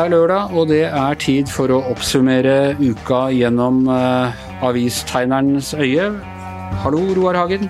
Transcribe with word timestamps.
er 0.00 0.10
lørdag, 0.12 0.52
og 0.56 0.68
det 0.70 0.84
er 0.86 1.16
tid 1.20 1.48
for 1.50 1.72
å 1.74 1.80
oppsummere 1.90 2.74
uka 2.80 3.26
gjennom 3.34 3.82
uh, 3.90 4.32
avistegnerens 4.64 5.74
øye. 5.76 6.06
Hallo, 6.84 7.02
Roar 7.18 7.36
Hagen. 7.36 7.68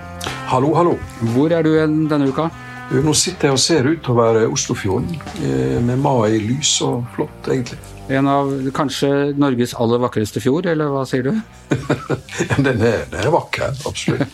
Hallo, 0.50 0.70
hallo. 0.76 0.94
Hvor 1.34 1.50
er 1.54 1.66
du 1.66 1.72
denne 1.80 2.28
uka? 2.30 2.50
Nå 2.90 3.12
sitter 3.14 3.50
jeg 3.50 3.54
og 3.54 3.62
ser 3.62 3.86
utover 3.86 4.40
Oslofjorden 4.48 5.14
eh, 5.46 5.78
med 5.84 6.02
mai 6.02 6.40
lys 6.42 6.72
og 6.82 7.04
flott, 7.14 7.46
egentlig. 7.46 7.78
En 8.10 8.26
av 8.26 8.48
kanskje 8.74 9.08
Norges 9.38 9.70
aller 9.78 10.00
vakreste 10.02 10.40
fjord, 10.42 10.66
eller 10.66 10.90
hva 10.90 11.04
sier 11.06 11.28
du? 11.28 11.30
den, 12.64 12.80
er, 12.82 13.04
den 13.12 13.20
er 13.20 13.28
vakker, 13.30 13.76
absolutt. 13.86 14.32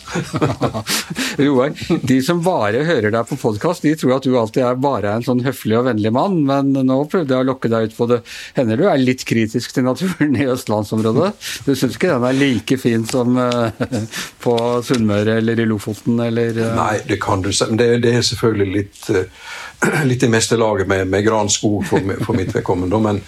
Roar, 1.43 1.75
de 2.09 2.17
som 2.25 2.41
bare 2.45 2.81
hører 2.89 3.13
deg 3.13 3.29
på 3.29 3.37
podkast, 3.43 3.85
de 3.85 3.93
tror 4.01 4.15
at 4.17 4.25
du 4.25 4.33
alltid 4.41 4.65
er 4.65 4.79
bare 4.81 5.13
en 5.13 5.27
sånn 5.27 5.43
høflig 5.45 5.77
og 5.77 5.91
vennlig 5.91 6.13
mann, 6.17 6.39
men 6.49 6.73
nå 6.73 6.97
prøvde 7.13 7.37
jeg 7.37 7.45
å 7.45 7.49
lokke 7.51 7.69
deg 7.73 7.91
ut 7.91 7.99
på 7.99 8.09
det. 8.15 8.23
Hender 8.57 8.81
du 8.81 8.87
er 8.89 9.03
litt 9.03 9.27
kritisk 9.29 9.77
til 9.77 9.85
naturen 9.85 10.39
i 10.41 10.49
østlandsområdet? 10.55 11.35
Du 11.69 11.75
syns 11.75 11.99
ikke 11.99 12.15
den 12.15 12.25
er 12.31 12.41
like 12.41 12.81
fin 12.81 13.05
som 13.05 13.37
eh, 13.43 13.85
på 14.47 14.57
Sunnmøre 14.89 15.37
eller 15.43 15.61
i 15.61 15.69
Lofoten, 15.69 16.17
eller 16.25 16.57
eh? 16.57 16.73
Nei, 16.81 16.95
det 17.13 17.21
kan 17.21 17.45
du 17.45 17.53
si. 17.53 17.69
Men 17.69 17.83
det, 17.83 17.91
det, 18.07 18.17
er 18.17 18.25
selvfølgelig 18.25 18.46
litt, 18.55 19.11
eh, 19.11 19.27
litt 20.11 20.23
i 20.23 20.31
meste 20.31 20.57
laget 20.57 20.89
med, 20.89 21.09
med 21.09 21.25
granskog 21.27 21.87
for, 21.87 22.15
for 22.23 22.39
mitt 22.39 22.55
vedkommende. 22.55 23.03
men 23.03 23.21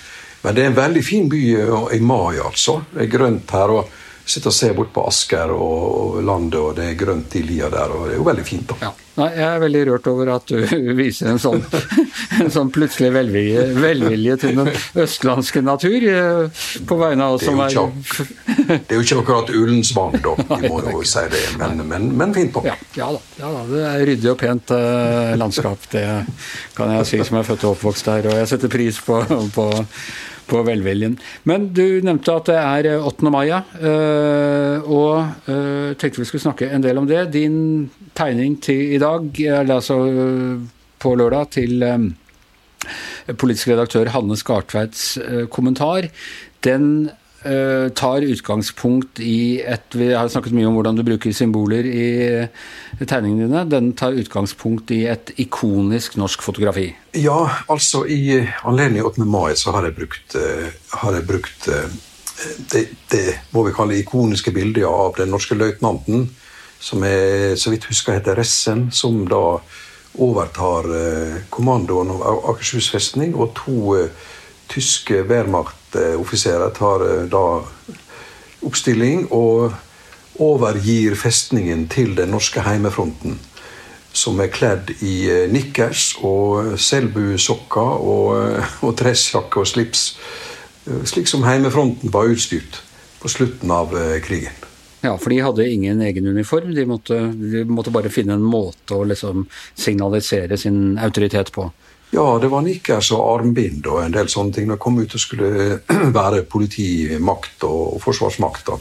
men 0.42 0.54
det 0.54 0.62
er 0.62 0.70
en 0.70 0.76
veldig 0.76 1.00
fin 1.04 1.28
by 1.30 1.40
eh, 1.60 1.96
i 1.96 2.00
mai, 2.00 2.38
altså. 2.38 2.78
Det 2.92 3.06
er 3.06 3.10
grønt 3.10 3.50
her. 3.50 3.72
og 3.74 3.96
Sitter 4.28 4.50
og 4.50 4.54
ser 4.54 4.74
bort 4.76 4.90
på 4.92 5.02
Asker 5.08 5.52
og 5.54 6.18
landet, 6.20 6.58
og 6.60 6.74
det 6.76 6.90
er 6.90 6.96
grønt 7.00 7.32
i 7.38 7.40
lia 7.46 7.70
der. 7.72 7.94
og 7.94 8.08
Det 8.08 8.16
er 8.16 8.18
jo 8.18 8.26
veldig 8.26 8.44
fint. 8.44 8.66
da. 8.68 8.76
Ja. 8.82 8.90
Nei, 9.18 9.28
jeg 9.34 9.46
er 9.48 9.62
veldig 9.62 9.80
rørt 9.88 10.08
over 10.12 10.28
at 10.36 10.50
du 10.50 10.58
viser 11.00 11.32
en 11.32 11.40
sånn, 11.42 11.62
en 12.42 12.52
sånn 12.54 12.68
plutselig 12.74 13.10
velvilje, 13.16 13.64
velvilje, 13.80 14.36
til 14.44 14.60
den 14.60 14.70
østlandske 15.02 15.62
natur 15.64 16.06
eh, 16.12 16.60
på 16.86 16.98
vegne 17.00 17.26
av 17.26 17.38
oss 17.38 17.46
som 17.48 17.58
er 17.64 17.74
Det 17.74 18.92
er 18.92 18.94
jo 18.94 19.06
ikke 19.06 19.20
akkurat 19.24 19.50
Ullensvang, 19.56 20.20
da. 20.22 20.36
Vi 20.60 20.70
må 20.70 20.84
jo 20.84 21.02
si 21.08 21.24
det, 21.32 21.42
men, 21.58 21.82
men, 21.88 22.08
men 22.20 22.36
fint 22.36 22.54
da. 22.54 22.68
Ja, 22.68 22.76
ja, 23.00 23.10
da. 23.16 23.24
ja, 23.40 23.52
da. 23.56 23.66
Det 23.72 23.84
er 23.90 24.06
ryddig 24.12 24.32
og 24.34 24.40
pent 24.44 24.76
eh, 24.76 25.34
landskap. 25.40 25.90
Det 25.90 26.06
kan 26.76 26.94
jeg 26.98 27.08
si 27.10 27.24
som 27.26 27.40
er 27.40 27.48
født 27.48 27.66
og 27.66 27.78
oppvokst 27.78 28.12
der. 28.12 28.30
Og 28.30 28.42
jeg 28.42 28.52
setter 28.52 28.70
pris 28.76 29.00
på, 29.02 29.22
på 29.56 29.70
på 30.48 30.62
velviljen. 30.66 31.16
Men 31.48 31.68
du 31.76 32.00
nevnte 32.04 32.36
at 32.40 32.48
det 32.50 32.58
er 32.58 32.88
8. 32.98 33.26
Eh, 33.26 33.32
mai, 33.34 33.46
eh, 33.52 34.88
og 34.88 35.50
eh, 35.50 35.94
tenkte 35.98 36.22
vi 36.22 36.28
skulle 36.28 36.46
snakke 36.46 36.70
en 36.72 36.84
del 36.84 37.00
om 37.00 37.08
det. 37.08 37.28
Din 37.34 37.90
tegning 38.18 38.58
til 38.64 38.96
i 38.96 39.02
dag, 39.02 39.28
eller 39.38 39.78
altså 39.78 40.00
på 40.98 41.14
lørdag, 41.14 41.52
til 41.54 41.84
politisk 43.38 43.68
redaktør 43.72 44.10
Hanne 44.14 44.36
Skartveits 44.38 45.18
kommentar, 45.52 46.08
den 46.64 47.10
tar 47.38 48.24
utgangspunkt 48.26 49.20
i 49.22 49.60
et 49.62 49.94
Vi 49.94 50.08
har 50.10 50.26
snakket 50.28 50.54
mye 50.56 50.66
om 50.66 50.74
hvordan 50.74 50.96
du 50.98 51.04
bruker 51.06 51.30
symboler 51.32 51.86
i, 51.86 52.08
tegningene 52.98 53.46
dine. 53.46 53.62
Den 53.70 53.92
tar 53.94 54.16
utgangspunkt 54.18 54.90
i 54.90 55.04
et 55.06 55.30
ikonisk 55.38 56.16
norsk 56.18 56.42
fotografi. 56.42 56.88
Ja, 57.14 57.38
altså 57.70 58.02
i 58.10 58.40
anledning 58.66 59.06
8. 59.06 59.22
mai 59.24 59.54
så 59.56 59.72
har 59.76 59.86
jeg 59.86 59.94
brukt, 60.00 60.34
uh, 60.34 60.66
har 60.98 61.14
jeg 61.14 61.26
brukt 61.28 61.68
uh, 61.70 61.86
det, 62.72 62.84
det, 63.14 63.38
må 63.54 63.62
vi 63.68 63.74
kalle 63.76 64.00
ikoniske 64.00 64.50
bildet 64.54 64.88
av 64.90 65.14
den 65.18 65.30
norske 65.30 65.54
løytnanten, 65.58 66.28
som 66.80 67.06
er, 67.06 67.54
så 67.58 67.70
vidt 67.70 67.86
husker 67.90 68.18
heter 68.18 68.38
Ressen, 68.38 68.88
som 68.94 69.24
da 69.30 69.60
overtar 70.18 70.86
kommandoen 71.50 72.10
av 72.14 72.44
Akershus 72.52 72.88
festning, 72.90 73.34
og 73.34 73.56
to 73.58 73.96
tyske 74.70 75.24
Wehrmacht-offiserer 75.92 76.70
tar 76.70 77.00
eh, 77.00 77.28
da 77.28 77.64
oppstilling 78.62 79.28
og 79.30 79.72
overgir 80.38 81.14
festningen 81.14 81.88
til 81.88 82.16
den 82.16 82.30
norske 82.30 82.60
heimefronten. 82.60 83.38
Som 84.12 84.40
er 84.40 84.48
kledd 84.48 84.90
i 85.02 85.30
eh, 85.30 85.50
nikkers 85.50 86.18
og 86.22 86.78
selbusokker 86.78 87.80
og, 87.80 88.36
eh, 88.36 88.64
og 88.82 88.96
dressjakke 88.98 89.60
og 89.60 89.66
slips. 89.66 90.16
Slik 91.04 91.28
som 91.28 91.44
heimefronten 91.44 92.12
var 92.12 92.30
utstyrt 92.32 92.80
på 93.20 93.28
slutten 93.28 93.70
av 93.70 93.92
krigen. 94.24 94.54
Ja, 95.02 95.18
for 95.18 95.30
de 95.30 95.42
hadde 95.44 95.68
ingen 95.68 96.00
egen 96.00 96.26
uniform. 96.26 96.72
De 96.74 96.86
måtte, 96.86 97.18
de 97.36 97.64
måtte 97.68 97.92
bare 97.92 98.08
finne 98.10 98.38
en 98.38 98.42
måte 98.42 98.96
å 98.96 99.04
liksom 99.04 99.44
signalisere 99.76 100.56
sin 100.56 100.96
autoritet 100.98 101.52
på. 101.52 101.68
Ja, 102.10 102.38
det 102.40 102.48
var 102.48 102.64
nikkers 102.64 103.10
og 103.12 103.24
armbind 103.34 103.86
og 103.90 104.00
en 104.00 104.14
del 104.14 104.30
sånne 104.32 104.56
ting. 104.56 104.70
Det 104.70 104.80
kom 104.80 104.96
ut 105.00 105.14
og 105.14 105.20
skulle 105.22 105.80
være 106.20 106.46
politimakt 106.48 107.66
og 107.68 107.98
forsvarsmakt 108.04 108.72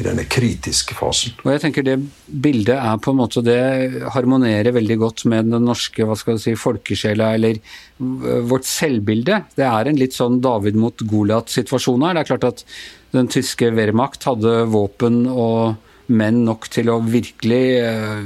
i 0.00 0.04
denne 0.04 0.24
kritiske 0.30 0.94
fasen. 0.96 1.34
Og 1.42 1.50
jeg 1.52 1.62
tenker 1.66 1.84
Det 1.84 1.98
bildet 2.26 2.78
er 2.78 3.00
på 3.02 3.12
en 3.12 3.18
måte, 3.18 3.42
det 3.44 4.06
harmonerer 4.14 4.72
veldig 4.72 4.96
godt 5.02 5.24
med 5.28 5.50
den 5.52 5.66
norske 5.68 6.06
hva 6.08 6.16
skal 6.16 6.38
du 6.38 6.44
si, 6.44 6.54
folkesjela, 6.56 7.34
eller 7.36 7.60
vårt 8.48 8.64
selvbilde. 8.68 9.42
Det 9.58 9.66
er 9.68 9.90
en 9.90 10.00
litt 10.00 10.16
sånn 10.16 10.40
David 10.44 10.78
mot 10.80 10.96
Goliat-situasjon 10.96 12.06
her. 12.06 12.16
Det 12.16 12.24
er 12.24 12.30
klart 12.30 12.48
at 12.48 12.64
den 13.12 13.28
tyske 13.28 13.68
Wehrmacht 13.76 14.24
hadde 14.24 14.62
våpen 14.72 15.26
og 15.28 15.74
menn 16.10 16.42
nok 16.46 16.66
til 16.72 16.90
å 16.92 16.98
virkelig 17.04 17.62
uh, 17.84 18.22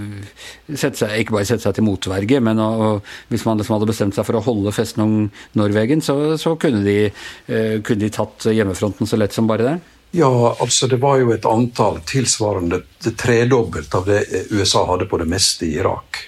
sette 0.72 1.02
seg, 1.02 1.16
ikke 1.20 1.36
bare 1.36 1.48
sette 1.48 1.66
seg 1.66 1.76
til 1.76 1.86
motverge, 1.86 2.40
men 2.44 2.60
å, 2.62 2.94
hvis 3.32 3.44
man 3.48 3.60
liksom 3.60 3.76
hadde 3.76 3.90
bestemt 3.90 4.16
seg 4.16 4.26
for 4.28 4.38
å 4.38 4.44
holde 4.46 4.72
festning 4.74 5.28
Norvegen, 5.58 6.04
så, 6.04 6.36
så 6.40 6.54
kunne, 6.60 6.84
de, 6.86 7.10
uh, 7.50 7.76
kunne, 7.82 8.00
de, 8.04 8.12
tatt 8.14 8.48
hjemmefronten 8.52 9.08
så 9.08 9.20
lett 9.20 9.36
som 9.36 9.50
bare 9.50 9.68
det? 9.68 9.76
Ja, 10.16 10.30
altså 10.62 10.88
det 10.88 11.00
var 11.02 11.18
jo 11.20 11.34
et 11.34 11.44
antall 11.48 11.98
tilsvarende 12.08 12.80
det 13.04 13.16
tredobbelt 13.20 13.94
av 13.98 14.06
det 14.08 14.22
USA 14.54 14.86
hadde 14.88 15.08
på 15.10 15.18
det 15.20 15.26
meste 15.28 15.66
i 15.66 15.74
Irak. 15.76 16.22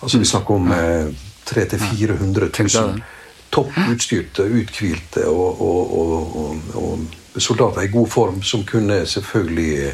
Altså 0.00 0.20
Vi 0.22 0.28
snakker 0.28 0.54
om 0.54 0.72
eh, 0.72 1.10
300 1.50 1.78
000-400 1.82 2.48
000 2.80 3.04
topputstyrte, 3.50 4.42
uthvilte 4.42 5.26
og, 5.30 5.60
og, 5.62 5.96
og, 5.98 6.74
og 6.74 7.40
soldater 7.40 7.86
i 7.86 7.92
god 7.92 8.10
form 8.10 8.42
som 8.42 8.64
kunne 8.68 9.04
selvfølgelig 9.06 9.92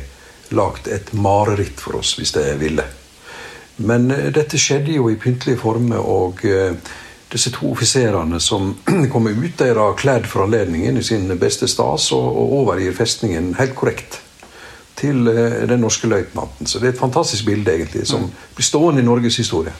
lagd 0.57 0.89
et 0.89 1.13
mareritt 1.13 1.81
for 1.81 2.01
oss 2.01 2.17
hvis 2.19 2.35
det 2.37 2.47
ville. 2.61 2.85
Men 3.77 4.11
eh, 4.11 4.29
dette 4.35 4.61
skjedde 4.61 4.97
jo 4.97 5.09
i 5.11 5.19
pyntelige 5.21 5.61
former, 5.63 6.03
og 6.03 6.45
eh, 6.49 6.75
disse 7.33 7.53
to 7.55 7.73
offiserene 7.73 8.41
som 8.41 8.75
kommer 9.13 9.33
ut, 9.37 9.57
de 9.59 9.71
har 9.73 9.97
kledd 9.99 10.29
for 10.29 10.47
anledningen 10.47 10.99
i 11.01 11.07
sin 11.07 11.31
beste 11.41 11.69
stas 11.71 12.11
og 12.17 12.55
overgir 12.61 12.95
festningen 12.97 13.55
helt 13.61 13.77
korrekt 13.79 14.21
til 14.99 15.29
eh, 15.33 15.63
den 15.69 15.83
norske 15.83 16.11
løytnanten. 16.11 16.67
Så 16.67 16.79
det 16.79 16.91
er 16.91 16.97
et 16.97 17.05
fantastisk 17.05 17.49
bilde 17.49 17.75
egentlig, 17.75 18.07
som 18.07 18.29
blir 18.57 18.67
stående 18.67 19.03
i 19.03 19.07
Norges 19.07 19.41
historie. 19.41 19.73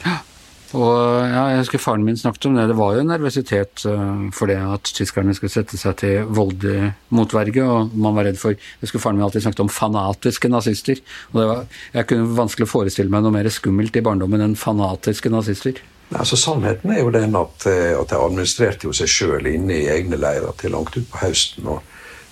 Og 0.73 0.97
ja, 1.29 1.43
jeg 1.51 1.59
husker 1.61 1.81
Faren 1.81 2.05
min 2.05 2.17
snakket 2.17 2.47
om 2.49 2.55
det. 2.57 2.65
Det 2.71 2.77
var 2.79 2.95
jo 2.97 3.05
nervøsitet 3.05 3.83
uh, 3.85 4.29
for 4.33 4.49
det 4.49 4.57
at 4.57 4.89
tyskerne 4.97 5.35
skulle 5.37 5.53
sette 5.53 5.77
seg 5.77 5.95
til 6.01 6.29
voldelig 6.33 6.93
motverge. 7.13 7.61
og 7.61 7.93
man 7.93 8.15
var 8.17 8.25
redd 8.25 8.39
for, 8.41 8.57
Jeg 8.57 8.81
husker 8.87 9.03
Faren 9.03 9.19
min 9.19 9.25
alltid 9.27 9.45
snakket 9.45 9.65
om 9.65 9.69
fanatiske 9.69 10.49
nazister. 10.49 11.01
og 11.31 11.39
det 11.39 11.47
var, 11.47 11.65
Jeg 11.93 12.07
kunne 12.07 12.37
vanskelig 12.37 12.67
forestille 12.67 13.13
meg 13.13 13.21
noe 13.23 13.35
mer 13.37 13.49
skummelt 13.49 13.95
i 13.95 14.01
barndommen 14.01 14.41
enn 14.41 14.55
fanatiske 14.57 15.29
nazister. 15.29 15.77
Altså, 16.13 16.37
Sannheten 16.37 16.91
er 16.91 16.99
jo 17.01 17.13
den 17.13 17.35
at, 17.35 17.65
eh, 17.69 17.93
at 17.97 18.09
de 18.09 18.17
administrerte 18.17 18.89
jo 18.89 18.93
seg 18.93 19.09
sjøl 19.09 19.47
inne 19.49 19.77
i 19.77 19.89
egne 19.89 20.17
leirer 20.17 20.53
til 20.57 20.73
langt 20.73 20.97
utpå 20.97 21.21
høsten. 21.21 21.67
og 21.67 21.81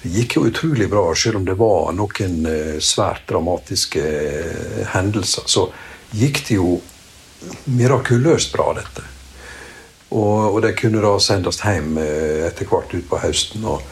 det 0.02 0.12
gikk 0.16 0.36
jo 0.36 0.48
utrolig 0.50 0.90
bra, 0.90 1.14
selv 1.14 1.38
om 1.38 1.46
det 1.46 1.58
var 1.60 1.94
noen 1.94 2.46
eh, 2.50 2.80
svært 2.82 3.28
dramatiske 3.30 4.02
hendelser. 4.96 5.46
Så 5.46 5.68
gikk 6.18 6.42
det 6.48 6.58
jo 6.58 6.80
mirakuløst 7.66 8.54
bra, 8.56 8.72
dette. 8.78 9.08
Og, 10.12 10.56
og 10.56 10.62
det 10.66 10.76
kunne 10.80 11.02
da 11.04 11.16
sendes 11.24 11.62
hjem 11.64 11.96
eh, 12.02 12.48
etter 12.50 12.68
hvert 12.68 12.92
utpå 12.98 13.20
høsten. 13.22 13.64
Og, 13.64 13.86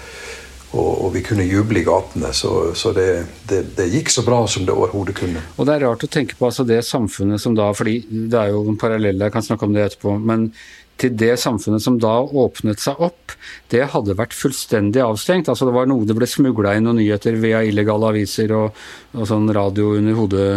og, 0.74 0.90
og, 0.90 1.08
vi 1.16 1.24
kunne 1.26 1.48
juble 1.48 1.80
i 1.82 1.86
gatene. 1.88 2.34
Så, 2.36 2.74
så 2.78 2.92
det, 2.96 3.08
det, 3.50 3.64
det, 3.78 3.88
gikk 3.94 4.12
så 4.14 4.26
bra 4.28 4.44
som 4.52 4.68
det 4.68 4.76
overhodet 4.76 5.16
kunne. 5.22 5.46
Og 5.56 5.70
det 5.70 5.78
er 5.78 5.88
rart 5.88 6.04
å 6.06 6.12
tenke 6.12 6.38
på 6.38 6.50
altså 6.50 6.68
det 6.68 6.84
samfunnet 6.88 7.42
som 7.42 7.56
da 7.58 7.72
fordi 7.74 8.02
Det 8.10 8.38
er 8.38 8.54
jo 8.54 8.66
en 8.68 8.78
parallell, 8.80 9.24
jeg 9.24 9.34
kan 9.34 9.46
snakke 9.46 9.68
om 9.68 9.74
det 9.76 9.88
etterpå. 9.88 10.20
men 10.20 10.52
til 11.00 11.14
det 11.16 11.38
samfunnet 11.40 11.80
som 11.80 11.96
da 11.96 12.18
åpnet 12.20 12.82
seg 12.84 13.00
opp, 13.00 13.32
det 13.72 13.86
hadde 13.94 14.18
vært 14.20 14.36
fullstendig 14.36 15.00
avstengt. 15.00 15.48
Altså 15.48 15.70
Det 15.70 15.76
var 15.78 15.88
noe 15.88 16.04
det 16.04 16.18
ble 16.18 16.28
smugla 16.28 16.74
inn 16.76 16.84
noen 16.90 17.00
nyheter 17.00 17.38
via 17.40 17.62
illegale 17.64 18.10
aviser 18.12 18.52
og, 18.58 18.76
og 19.16 19.30
sånn 19.30 19.48
radio 19.56 19.94
under 19.96 20.18
hodet 20.18 20.50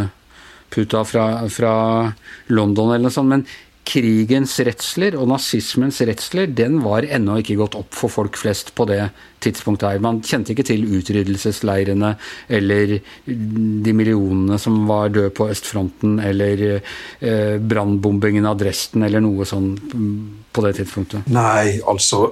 puta 0.72 1.04
fra, 1.08 1.26
fra 1.52 1.74
London 2.52 2.94
eller 2.94 3.06
noe 3.08 3.14
sånt. 3.14 3.32
Men 3.32 3.46
krigens 3.82 4.54
redsler 4.62 5.16
og 5.18 5.26
nazismens 5.32 5.98
redsler, 6.06 6.50
den 6.54 6.78
var 6.84 7.02
ennå 7.02 7.40
ikke 7.40 7.58
gått 7.58 7.76
opp 7.78 7.96
for 7.96 8.12
folk 8.12 8.38
flest 8.38 8.70
på 8.78 8.86
det 8.88 9.00
tidspunktet 9.42 9.88
her. 9.88 10.02
Man 10.04 10.20
kjente 10.24 10.54
ikke 10.54 10.66
til 10.68 10.84
utryddelsesleirene 10.98 12.12
eller 12.58 12.94
de 13.26 13.94
millionene 13.96 14.58
som 14.62 14.84
var 14.88 15.10
døde 15.14 15.32
på 15.34 15.48
østfronten, 15.50 16.20
eller 16.22 16.64
eh, 16.78 17.58
brannbombingen 17.58 18.46
av 18.48 18.60
Dresden 18.62 19.02
eller 19.06 19.24
noe 19.24 19.46
sånn 19.48 19.72
på 20.52 20.66
det 20.66 20.76
tidspunktet. 20.78 21.26
Nei, 21.34 21.80
altså 21.82 22.28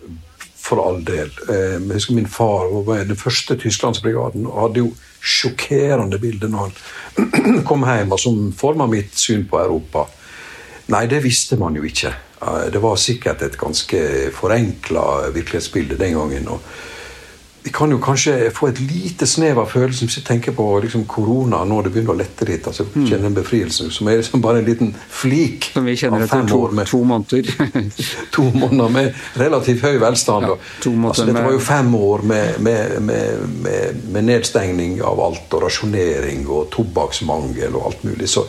for 0.64 0.80
all 0.84 1.02
del. 1.04 1.32
Eh, 1.48 1.74
jeg 1.80 1.90
husker 1.90 2.20
Min 2.20 2.30
far 2.30 2.70
var 2.86 3.02
den 3.02 3.18
første 3.18 3.58
Tysklandsbrigaden 3.60 4.46
og 4.46 4.60
hadde 4.68 4.86
jo 4.86 4.94
sjokkerende 5.24 6.20
bildet 6.20 6.52
når 6.52 6.68
han 6.68 7.62
kom 7.68 7.86
hjem, 7.88 8.12
og 8.12 8.20
som 8.20 8.52
forma 8.56 8.86
mitt 8.90 9.16
syn 9.18 9.46
på 9.48 9.60
Europa. 9.62 10.06
Nei, 10.92 11.06
det 11.08 11.22
visste 11.24 11.56
man 11.60 11.76
jo 11.78 11.84
ikke. 11.88 12.12
Det 12.72 12.80
var 12.82 12.98
sikkert 13.00 13.42
et 13.46 13.56
ganske 13.56 14.00
forenkla 14.36 15.30
virkelighetsbilde 15.32 15.96
den 15.96 16.18
gangen. 16.18 16.48
og 16.52 16.60
vi 17.64 17.70
kan 17.70 17.90
jo 17.90 17.98
kanskje 17.98 18.50
få 18.52 18.66
et 18.68 18.80
lite 18.80 19.26
snev 19.26 19.56
av 19.62 19.70
følelsen 19.72 20.08
hvis 20.08 20.18
vi 20.18 20.22
tenker 20.26 20.52
på 20.52 20.66
liksom, 20.84 21.06
korona 21.08 21.62
når 21.64 21.86
det 21.86 21.92
begynner 21.94 22.12
å 22.12 22.18
lette 22.18 22.44
litt. 22.44 22.66
altså 22.68 22.84
mm. 22.84 23.06
kjenne 23.08 23.30
en 23.30 23.38
befrielse 23.38 23.88
Som 23.94 24.10
er 24.12 24.18
liksom 24.20 24.42
bare 24.44 24.60
en 24.60 24.68
liten 24.68 24.90
flik 25.08 25.70
Som 25.72 25.88
vi 25.88 25.94
kjenner 25.96 26.26
etter 26.26 26.44
to, 26.50 26.60
med, 26.76 26.90
to 26.92 27.00
måneder. 27.08 27.48
to 28.36 28.44
måneder 28.52 28.92
med 28.92 29.40
relativt 29.40 29.80
høy 29.80 29.96
velstand. 30.02 30.50
Ja, 30.50 30.58
altså, 30.92 31.24
dette 31.24 31.40
var 31.40 31.56
jo 31.56 31.64
fem 31.64 31.94
år 31.96 32.28
med, 32.28 32.60
med, 32.60 33.00
med, 33.08 34.22
nedstengning 34.28 34.98
av 35.00 35.24
alt, 35.24 35.48
og 35.56 35.64
rasjonering 35.64 36.44
og 36.44 36.68
tobakksmangel 36.74 37.78
og 37.78 37.88
alt 37.88 38.04
mulig. 38.04 38.28
Så 38.28 38.44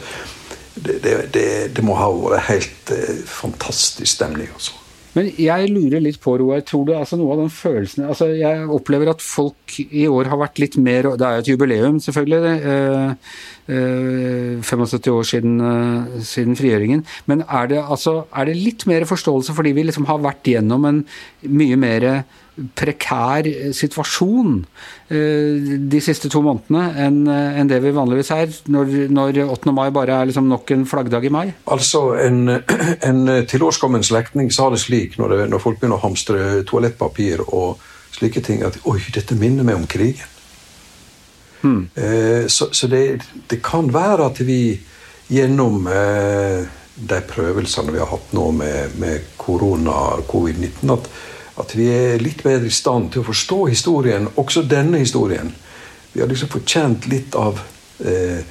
det, 0.75 0.99
det, 1.05 1.19
det, 1.31 1.49
det 1.71 1.87
må 1.87 1.95
ha 1.95 2.11
vært 2.11 2.49
helt 2.49 2.91
eh, 2.91 3.21
fantastisk 3.31 4.11
stemning. 4.11 4.51
altså. 4.51 4.75
Men 5.15 5.29
jeg 5.39 5.69
lurer 5.71 6.03
litt 6.03 6.19
på, 6.23 6.35
Roar, 6.39 6.61
tror 6.67 6.85
du 6.87 6.93
altså 6.95 7.17
noe 7.19 7.35
av 7.35 7.43
den 7.45 7.51
følelsen 7.53 8.03
altså 8.09 8.27
Jeg 8.35 8.65
opplever 8.75 9.13
at 9.13 9.23
folk 9.23 9.77
i 9.85 10.05
år 10.11 10.29
har 10.31 10.41
vært 10.41 10.59
litt 10.59 10.77
mer 10.81 11.07
Det 11.15 11.27
er 11.27 11.37
jo 11.37 11.43
et 11.43 11.51
jubileum, 11.53 11.99
selvfølgelig. 12.03 12.53
Eh, 12.71 13.35
eh, 13.75 14.63
75 14.65 15.11
år 15.13 15.27
siden, 15.29 15.59
eh, 15.63 16.21
siden, 16.25 16.55
frigjøringen. 16.59 17.05
Men 17.31 17.43
er 17.47 17.71
det, 17.71 17.81
altså, 17.81 18.25
er 18.35 18.49
det 18.49 18.57
litt 18.59 18.87
mer 18.91 19.07
forståelse 19.07 19.55
fordi 19.55 19.73
vi 19.77 19.87
liksom 19.87 20.07
har 20.09 20.23
vært 20.23 20.51
gjennom 20.51 20.87
en 20.89 21.05
mye 21.47 21.79
mer 21.79 22.09
prekær 22.55 23.47
situasjon 23.75 24.61
eh, 25.11 25.79
de 25.91 25.99
siste 26.03 26.29
to 26.31 26.39
månedene 26.45 26.85
enn 27.05 27.17
eh, 27.27 27.63
det 27.69 27.81
vi 27.83 27.93
vanligvis 27.95 28.31
er, 28.35 28.53
når, 28.71 28.93
når 29.11 29.41
8. 29.45 29.73
mai 29.75 29.89
bare 29.95 30.21
er 30.21 30.29
liksom 30.29 30.47
nok 30.51 30.71
en 30.75 30.85
flaggdag 30.87 31.27
i 31.27 31.33
mai? 31.33 31.45
Altså, 31.71 32.05
En, 32.21 32.47
en 33.09 33.25
tilårskommen 33.49 34.05
slektning 34.05 34.51
sa 34.55 34.69
det 34.71 34.79
slik 34.85 35.19
når, 35.19 35.35
det, 35.35 35.49
når, 35.51 35.63
folk 35.63 35.81
begynner 35.81 35.99
å 35.99 36.05
hamstre 36.07 36.63
toalettpapir 36.69 37.43
og 37.47 37.83
slike 38.15 38.41
ting, 38.45 38.63
at 38.63 38.79
oi, 38.87 39.01
dette 39.13 39.35
minner 39.35 39.67
meg 39.67 39.81
om 39.81 39.87
krigen. 39.89 40.31
Hmm. 41.65 41.89
Eh, 41.95 42.47
så, 42.47 42.69
så 42.71 42.87
det, 42.87 43.19
det, 43.49 43.59
kan 43.65 43.89
være 43.93 44.29
at 44.29 44.39
vi 44.45 44.77
gjennom 45.33 45.87
eh, 45.89 46.67
de 46.95 47.21
prøvelsene 47.27 47.91
vi 47.91 47.99
har 47.99 48.11
hatt 48.11 48.35
nå 48.37 48.51
med, 48.55 48.99
med 49.01 49.31
korona, 49.41 50.19
covid-19, 50.29 50.93
at 50.93 51.09
at 51.61 51.75
vi 51.77 51.87
er 51.91 52.21
litt 52.23 52.43
bedre 52.43 52.67
i 52.67 52.73
stand 52.73 53.11
til 53.13 53.23
å 53.23 53.29
forstå 53.29 53.59
historien, 53.71 54.27
også 54.35 54.65
denne 54.67 54.99
historien. 54.99 55.53
Vi 56.13 56.21
har 56.21 56.29
liksom 56.31 56.51
fortjent 56.51 57.07
litt 57.11 57.35
av, 57.39 57.59
eh, 58.03 58.43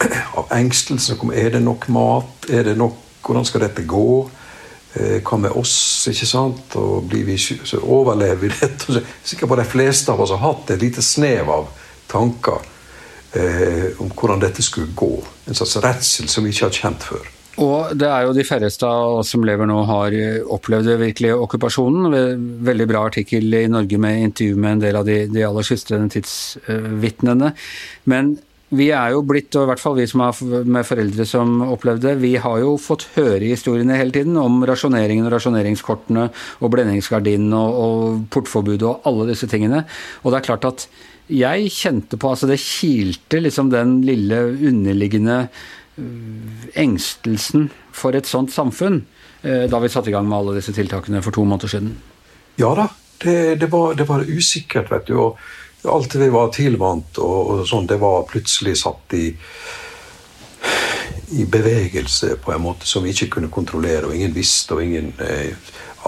av 0.40 0.52
engstelsen. 0.56 1.32
Er 1.32 1.52
det 1.56 1.62
nok 1.64 1.88
mat? 1.92 2.48
Er 2.48 2.64
det 2.70 2.76
nok, 2.80 2.96
hvordan 3.26 3.44
skal 3.48 3.66
dette 3.66 3.84
gå? 3.88 4.08
Eh, 4.96 5.20
hva 5.20 5.40
med 5.40 5.56
oss? 5.56 5.76
ikke 6.08 6.28
sant? 6.28 6.78
Og 6.80 7.12
vi, 7.12 7.36
så 7.36 7.80
overlever 7.82 8.46
vi 8.46 8.52
dette? 8.54 9.04
Sikkert 9.28 9.52
bare 9.52 9.66
de 9.66 9.74
fleste 9.76 10.12
av 10.12 10.24
oss 10.24 10.32
har 10.32 10.44
hatt 10.44 10.72
et 10.72 10.80
lite 10.80 11.04
snev 11.04 11.52
av 11.52 11.68
tanker 12.08 12.64
eh, 13.36 13.88
om 14.00 14.12
hvordan 14.12 14.40
dette 14.40 14.64
skulle 14.64 14.96
gå. 14.96 15.12
En 15.46 15.58
slags 15.58 15.76
redsel 15.84 16.28
som 16.32 16.44
vi 16.44 16.54
ikke 16.54 16.70
har 16.70 16.80
kjent 16.80 17.10
før. 17.12 17.35
Og 17.62 17.92
det 17.96 18.08
er 18.08 18.26
jo 18.26 18.34
de 18.36 18.44
færreste 18.44 18.88
av 18.88 19.22
oss 19.22 19.30
som 19.32 19.44
lever 19.46 19.68
nå 19.68 19.78
har 19.88 20.16
opplevd 20.52 20.90
virkelig 21.00 21.32
okkupasjonen. 21.36 22.16
Veldig 22.68 22.88
bra 22.90 23.06
artikkel 23.08 23.48
i 23.62 23.68
Norge 23.72 24.00
med 24.02 24.24
intervju 24.26 24.58
med 24.60 24.76
en 24.76 24.82
del 24.82 24.98
av 25.00 25.06
de, 25.08 25.22
de 25.32 25.46
aller 25.46 25.64
siste 25.64 26.00
tidsvitnene. 26.12 27.54
Men 28.12 28.34
vi 28.76 28.88
er 28.90 29.12
jo 29.14 29.22
blitt, 29.22 29.54
og 29.54 29.62
i 29.62 29.70
hvert 29.70 29.80
fall 29.80 29.94
vi 29.94 30.08
som 30.10 30.24
har 30.24 30.38
med 30.66 30.86
foreldre 30.88 31.26
som 31.28 31.60
opplevde 31.68 32.16
vi 32.18 32.32
har 32.42 32.58
jo 32.64 32.74
fått 32.82 33.06
høre 33.14 33.46
historiene 33.46 33.94
hele 33.96 34.14
tiden 34.14 34.34
om 34.40 34.58
rasjoneringen 34.66 35.28
og 35.28 35.36
rasjoneringskortene 35.36 36.26
og 36.58 36.72
blendingsgardinene 36.74 37.60
og, 37.60 37.76
og 37.84 38.24
portforbudet 38.34 38.88
og 38.90 39.06
alle 39.06 39.28
disse 39.30 39.46
tingene. 39.50 39.84
Og 40.24 40.32
det 40.32 40.40
er 40.40 40.48
klart 40.50 40.66
at 40.66 40.88
jeg 41.26 41.72
kjente 41.74 42.18
på 42.22 42.28
Altså 42.30 42.46
det 42.46 42.60
kilte 42.62 43.40
liksom 43.40 43.70
den 43.72 43.96
lille 44.06 44.44
underliggende 44.54 45.46
engstelsen 45.96 47.70
for 47.94 48.16
et 48.16 48.28
sånt 48.28 48.52
samfunn 48.52 49.00
eh, 49.42 49.64
da 49.70 49.80
vi 49.80 49.88
satte 49.92 50.12
i 50.12 50.14
gang 50.14 50.28
med 50.28 50.38
alle 50.38 50.58
disse 50.58 50.74
tiltakene 50.76 51.22
for 51.24 51.34
to 51.34 51.44
måneder 51.44 51.72
siden? 51.72 51.94
Ja 52.60 52.74
da, 52.76 52.88
det, 53.24 53.60
det, 53.62 53.70
var, 53.72 53.94
det 53.96 54.08
var, 54.08 54.24
usikkert, 54.28 54.90
vet 54.92 55.08
du. 55.08 55.16
og 55.20 55.38
Alt 55.86 56.16
vi 56.18 56.28
var 56.32 56.50
tilvant, 56.50 57.18
og, 57.22 57.50
og 57.52 57.66
sånn, 57.68 57.86
det 57.86 58.00
var 58.02 58.24
plutselig 58.26 58.74
satt 58.80 59.14
i, 59.14 59.28
i 61.38 61.44
bevegelse 61.46 62.32
på 62.42 62.54
en 62.54 62.64
måte 62.64 62.88
som 62.88 63.04
vi 63.06 63.12
ikke 63.14 63.36
kunne 63.36 63.52
kontrollere, 63.54 64.08
og 64.08 64.16
ingen 64.16 64.34
visste, 64.34 64.74
og 64.74 64.82
ingen 64.82 65.12
eh, 65.22 65.54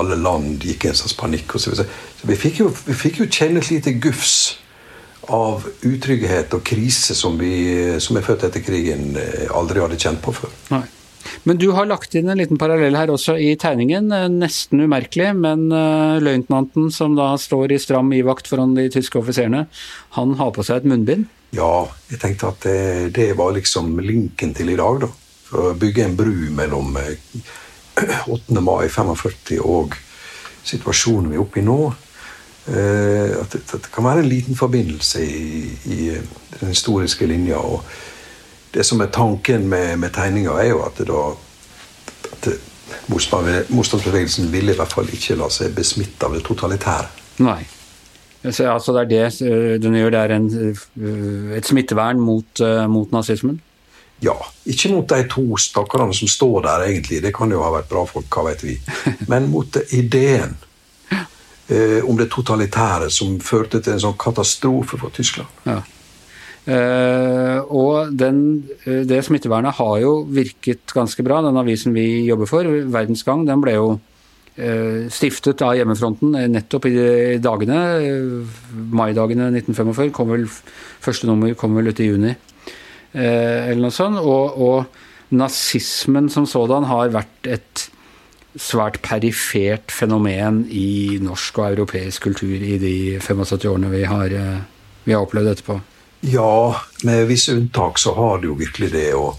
alle 0.00 0.18
land 0.18 0.64
gikk 0.64 0.86
i 0.86 0.90
en 0.90 0.98
slags 0.98 1.14
panikk. 1.18 1.54
Og 1.54 1.62
så, 1.62 1.76
så 1.78 2.28
vi, 2.28 2.36
fikk 2.38 2.64
jo, 2.64 2.72
vi 2.88 3.12
jo 3.20 3.28
kjenne 3.30 3.62
et 3.62 3.70
lite 3.70 3.94
gufs 4.02 4.58
av 5.34 5.66
utrygghet 5.84 6.54
og 6.56 6.64
krise 6.66 7.16
som 7.16 7.36
vi 7.40 7.98
som 8.02 8.16
er 8.16 8.24
født 8.24 8.46
etter 8.48 8.64
krigen, 8.64 9.10
eh, 9.16 9.48
aldri 9.54 9.82
hadde 9.82 10.00
kjent 10.00 10.22
på 10.24 10.34
før. 10.36 10.54
Nei. 10.72 10.86
Men 11.44 11.58
du 11.60 11.70
har 11.76 11.88
lagt 11.88 12.14
inn 12.16 12.28
en 12.30 12.40
liten 12.40 12.58
parallell 12.60 12.96
her 12.96 13.10
også 13.12 13.36
i 13.40 13.52
tegningen. 13.60 14.10
Eh, 14.14 14.28
nesten 14.32 14.80
umerkelig, 14.80 15.34
men 15.36 15.68
uh, 15.72 16.16
løytnanten 16.22 16.90
som 16.94 17.16
da 17.18 17.34
står 17.40 17.74
i 17.74 17.80
stram 17.82 18.12
ivakt 18.16 18.48
foran 18.48 18.74
de 18.78 18.88
tyske 18.92 19.20
offiserene, 19.20 19.66
han 20.16 20.34
har 20.40 20.52
på 20.56 20.64
seg 20.66 20.82
et 20.82 20.90
munnbind? 20.92 21.28
Ja, 21.56 21.88
jeg 22.10 22.20
tenkte 22.20 22.52
at 22.52 22.64
det, 22.64 23.14
det 23.16 23.30
var 23.38 23.54
liksom 23.56 23.96
linken 24.04 24.52
til 24.56 24.72
i 24.72 24.78
dag, 24.80 25.04
da. 25.06 25.12
For 25.48 25.70
å 25.70 25.76
bygge 25.80 26.04
en 26.04 26.16
bru 26.16 26.50
mellom 26.52 26.96
8. 26.98 28.60
mai 28.60 28.88
45 28.92 29.62
og 29.64 29.96
situasjonen 30.68 31.30
vi 31.32 31.38
er 31.38 31.44
oppe 31.44 31.62
i 31.62 31.64
nå. 31.64 31.78
Eh, 32.68 33.40
at 33.40 33.52
det, 33.52 33.62
at 33.72 33.80
det, 33.80 33.90
kan 33.94 34.04
være 34.04 34.20
en 34.22 34.28
liten 34.28 34.56
forbindelse 34.56 35.24
i, 35.24 35.68
i 35.84 35.98
den 36.60 36.68
historiske 36.68 37.26
linja. 37.26 37.56
og 37.56 37.84
Det 38.74 38.84
som 38.86 39.00
er 39.00 39.06
tanken 39.06 39.68
med, 39.68 39.96
med 39.96 40.10
tegninga, 40.10 40.58
er 40.60 40.68
jo 40.68 40.82
at, 40.84 40.98
det 40.98 41.08
da, 41.08 41.22
at 42.32 42.48
motstandsbevegelsen 43.08 44.52
ville 44.52 44.72
i 44.72 44.76
hvert 44.76 44.92
fall 44.92 45.08
ikke 45.12 45.38
la 45.40 45.48
seg 45.52 45.72
besmitte 45.76 46.28
av 46.28 46.36
det 46.36 46.44
totalitære. 46.44 47.08
Nei. 47.46 47.62
Så, 48.50 48.68
altså 48.70 48.92
det 48.94 49.00
er 49.00 49.08
det 49.08 49.48
eh, 49.48 49.72
den 49.82 49.96
gjør, 49.96 50.12
det 50.14 50.20
er 50.20 50.36
en, 50.36 50.52
eh, 50.68 51.56
et 51.56 51.66
smittevern 51.66 52.20
mot, 52.20 52.64
mot 52.88 53.16
nazismen? 53.16 53.62
Ja. 54.20 54.36
Ikke 54.68 54.92
mot 54.92 55.08
de 55.08 55.24
to 55.30 55.56
stakkarene 55.56 56.14
som 56.14 56.28
står 56.28 56.62
der, 56.66 56.88
egentlig. 56.90 57.22
Det 57.24 57.32
kan 57.34 57.50
jo 57.54 57.64
ha 57.64 57.72
vært 57.72 57.88
bra 57.88 58.04
folk, 58.04 58.28
hva 58.28 58.50
vet 58.50 58.64
vi. 58.66 58.76
Men 59.32 59.48
mot 59.48 59.80
ideen 59.88 60.58
eh, 61.68 62.00
om 62.08 62.16
det 62.18 62.30
totalitære 62.32 63.10
som 63.12 63.38
førte 63.44 63.80
til 63.82 63.96
en 63.96 64.04
sånn 64.08 64.18
katastrofe 64.20 64.98
for 65.00 65.14
Tyskland. 65.14 65.48
Ja. 65.68 65.80
Eh, 66.68 67.58
og 67.72 68.12
den, 68.12 68.68
eh, 68.84 69.04
det 69.08 69.22
smittevernet 69.24 69.78
har 69.78 69.96
jo 70.02 70.12
virket 70.24 70.92
ganske 70.92 71.24
bra. 71.24 71.40
Den 71.42 71.56
avisen 71.56 71.94
vi 71.94 72.26
jobber 72.26 72.46
for, 72.50 72.64
Verdensgang, 72.64 73.46
den 73.46 73.62
ble 73.64 73.78
jo 73.78 73.88
eh, 74.58 75.08
stiftet 75.08 75.62
av 75.64 75.76
hjemmefronten 75.78 76.34
nettopp 76.52 76.88
i 76.90 77.38
dagene, 77.40 77.80
eh, 78.02 78.58
maidagene 78.74 79.48
1945. 79.54 80.12
Kom 80.12 80.34
vel, 80.34 80.46
første 81.00 81.30
nummer 81.30 81.54
kom 81.54 81.76
vel 81.78 81.88
ut 81.88 82.00
i 82.00 82.10
juni, 82.10 82.34
eh, 83.14 83.70
eller 83.70 83.86
noe 83.86 83.94
sånt. 83.94 84.20
Og, 84.20 84.58
og 84.58 85.30
nazismen 85.30 86.28
som 86.32 86.46
sådan 86.48 86.88
har 86.88 87.14
vært 87.14 87.48
et 87.48 87.88
svært 88.58 89.00
perifert 89.04 89.92
fenomen 89.94 90.64
i 90.70 91.18
norsk 91.22 91.60
og 91.60 91.72
europeisk 91.72 92.28
kultur 92.28 92.56
i 92.56 92.76
de 92.82 92.96
75 93.22 93.68
årene 93.70 93.90
vi 93.92 94.04
har, 94.10 94.34
eh, 94.34 94.60
vi 95.04 95.14
har 95.14 95.24
opplevd 95.24 95.52
etterpå? 95.52 95.80
Ja, 96.26 96.74
med 97.06 97.26
visse 97.30 97.54
unntak 97.54 97.98
så 97.98 98.14
har 98.14 98.38
det 98.38 98.50
jo 98.50 98.56
virkelig 98.58 98.92
det. 98.92 99.14
og 99.14 99.36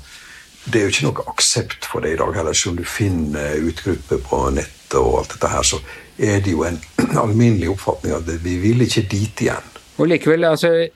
Det 0.64 0.80
er 0.80 0.86
jo 0.86 0.94
ikke 0.94 1.08
noe 1.08 1.26
aksept 1.32 1.86
for 1.86 2.00
det 2.00 2.14
i 2.14 2.20
dag 2.20 2.36
heller. 2.36 2.54
Selv 2.54 2.72
om 2.72 2.78
du 2.78 2.86
finner 2.86 3.58
utgrupper 3.58 4.22
på 4.24 4.50
nettet, 4.54 4.96
og 5.00 5.20
alt 5.20 5.34
dette 5.34 5.48
her, 5.48 5.64
så 5.64 5.80
er 6.18 6.40
det 6.40 6.52
jo 6.52 6.64
en 6.64 6.80
alminnelig 7.24 7.70
oppfatning 7.74 8.16
at 8.16 8.30
vi 8.44 8.58
vil 8.64 8.82
ikke 8.82 9.08
dit 9.12 9.44
igjen. 9.48 9.68
Og 9.98 10.08
likevel, 10.08 10.46
altså, 10.46 10.88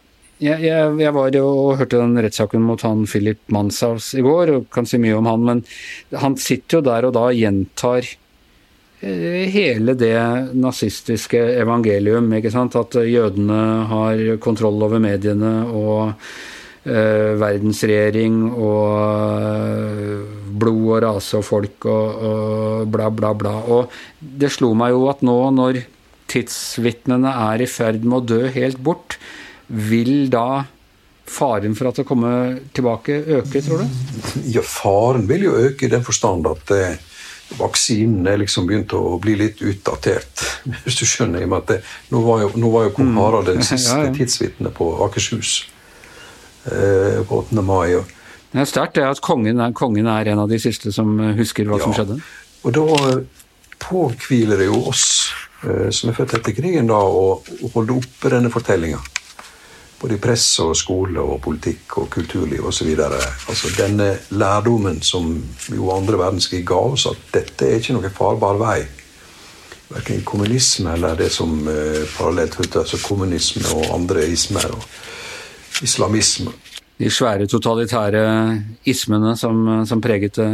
jeg, 0.41 0.63
jeg, 0.65 0.95
jeg, 0.99 1.13
var 1.15 1.37
og 1.39 1.77
hørte 1.79 1.99
den 2.01 2.17
rettssaken 2.25 2.63
mot 2.65 2.81
han 2.85 3.05
Philip 3.09 3.39
Manshaus 3.53 4.13
i 4.17 4.23
går, 4.25 4.55
og 4.57 4.65
kan 4.73 4.87
si 4.89 4.99
mye 5.01 5.19
om 5.19 5.29
han, 5.29 5.45
men 5.47 5.63
han 6.19 6.37
sitter 6.41 6.79
jo 6.79 6.85
der 6.87 7.07
og 7.07 7.13
da 7.15 7.27
gjentar 7.35 8.07
eh, 9.03 9.45
hele 9.53 9.95
det 9.99 10.17
nazistiske 10.57 11.39
evangelium. 11.61 12.31
ikke 12.33 12.51
sant? 12.53 12.75
At 12.79 12.97
jødene 12.97 13.61
har 13.91 14.25
kontroll 14.43 14.81
over 14.83 15.03
mediene 15.03 15.53
og 15.69 16.15
eh, 16.83 17.33
verdensregjering 17.39 18.41
og 18.51 18.89
eh, 19.37 20.17
blod 20.53 20.89
og 20.97 21.01
rase 21.05 21.39
og 21.39 21.47
folk 21.47 21.87
og, 21.87 22.25
og 22.29 22.91
bla, 22.91 23.09
bla, 23.13 23.33
bla. 23.37 23.55
Og 23.69 23.93
det 24.19 24.51
slo 24.57 24.73
meg 24.77 24.95
jo 24.95 25.07
at 25.13 25.23
nå 25.25 25.37
når 25.55 25.83
tidsvitnene 26.33 27.31
er 27.51 27.63
i 27.63 27.69
ferd 27.69 28.03
med 28.03 28.21
å 28.21 28.27
dø 28.33 28.51
helt 28.55 28.79
bort, 28.83 29.17
vil 29.73 30.29
da 30.33 30.63
faren 31.25 31.75
for 31.75 31.89
at 31.89 32.01
det 32.01 32.05
kommer 32.07 32.57
tilbake, 32.75 33.15
øke, 33.39 33.61
tror 33.63 33.83
du? 33.83 33.97
Ja, 34.51 34.61
faren 34.65 35.27
vil 35.29 35.47
jo 35.47 35.55
øke 35.55 35.87
i 35.87 35.91
den 35.91 36.03
forstand 36.03 36.47
at 36.49 36.71
eh, 36.75 36.97
vaksinen 37.59 38.27
er 38.27 38.41
liksom 38.41 38.67
begynt 38.67 38.93
å 38.97 39.17
bli 39.23 39.35
litt 39.39 39.61
utdatert. 39.63 40.43
Hvis 40.83 40.99
du 40.99 41.05
skjønner. 41.07 41.43
i 41.43 41.47
og 41.47 41.53
med 41.53 41.63
at 41.63 41.71
det, 41.73 41.79
Nå 42.13 42.23
var 42.25 42.43
jo, 42.43 42.51
nå 42.59 42.73
var 42.73 42.89
jo 42.89 42.95
kong 42.97 43.13
Harald 43.19 43.51
den 43.51 43.63
siste 43.65 43.95
ja, 44.01 44.09
ja. 44.09 44.15
tidsvitne 44.15 44.73
på 44.75 44.89
Akershus 45.07 45.63
eh, 46.71 47.23
på 47.27 47.43
8. 47.45 47.63
mai. 47.63 47.95
og 47.99 48.19
det 48.53 48.61
er 48.61 48.69
sterkt 48.69 48.99
at 49.01 49.17
kongen 49.25 49.57
er, 49.65 49.71
kongen 49.73 50.05
er, 50.05 50.27
en 50.29 50.43
av 50.43 50.51
de 50.51 50.59
siste 50.61 50.91
som 50.93 51.15
husker 51.33 51.65
hva 51.65 51.79
ja, 51.79 51.87
som 51.87 51.95
skjedde. 51.97 52.19
Og 52.61 52.75
da 52.75 52.83
påhviler 53.81 54.61
det 54.61 54.67
jo 54.67 54.83
oss 54.91 55.07
eh, 55.65 55.89
som 55.89 56.11
er 56.11 56.17
født 56.19 56.35
etter 56.37 56.53
krigen, 56.53 56.91
da, 56.91 56.99
å 57.01 57.39
holde 57.73 57.97
oppe 57.97 58.29
denne 58.29 58.53
fortellinga. 58.53 59.01
Både 60.03 60.17
i 60.17 60.21
presse 60.21 60.65
og 60.67 60.75
skole 60.75 61.21
og 61.23 61.39
politikk 61.43 61.97
og 62.01 62.09
kulturliv 62.11 62.65
osv. 62.67 62.89
Altså, 62.99 63.71
denne 63.77 64.09
lærdommen 64.35 64.99
som 65.01 65.31
jo 65.71 65.93
andre 65.95 66.19
verdenskrig 66.19 66.65
ga 66.67 66.81
oss, 66.91 67.07
at 67.07 67.31
dette 67.31 67.69
er 67.69 67.79
ikke 67.79 67.95
noen 67.95 68.11
farbar 68.11 68.59
vei. 68.59 68.81
Verken 69.93 70.25
kommunisme 70.27 70.97
eller 70.97 71.15
det 71.15 71.29
som 71.31 71.55
eh, 71.69 72.03
parallelt 72.17 72.59
hørte 72.59 72.83
altså 72.83 72.99
kommunisme 73.03 73.63
og 73.77 73.93
andre 73.95 74.27
ismer 74.33 74.75
og 74.75 75.83
islamisme 75.85 76.51
de 77.03 77.09
svære 77.11 77.47
totalitære 77.49 78.23
ismene 78.89 79.35
som, 79.37 79.85
som 79.85 80.01
preget 80.01 80.37
det, 80.37 80.49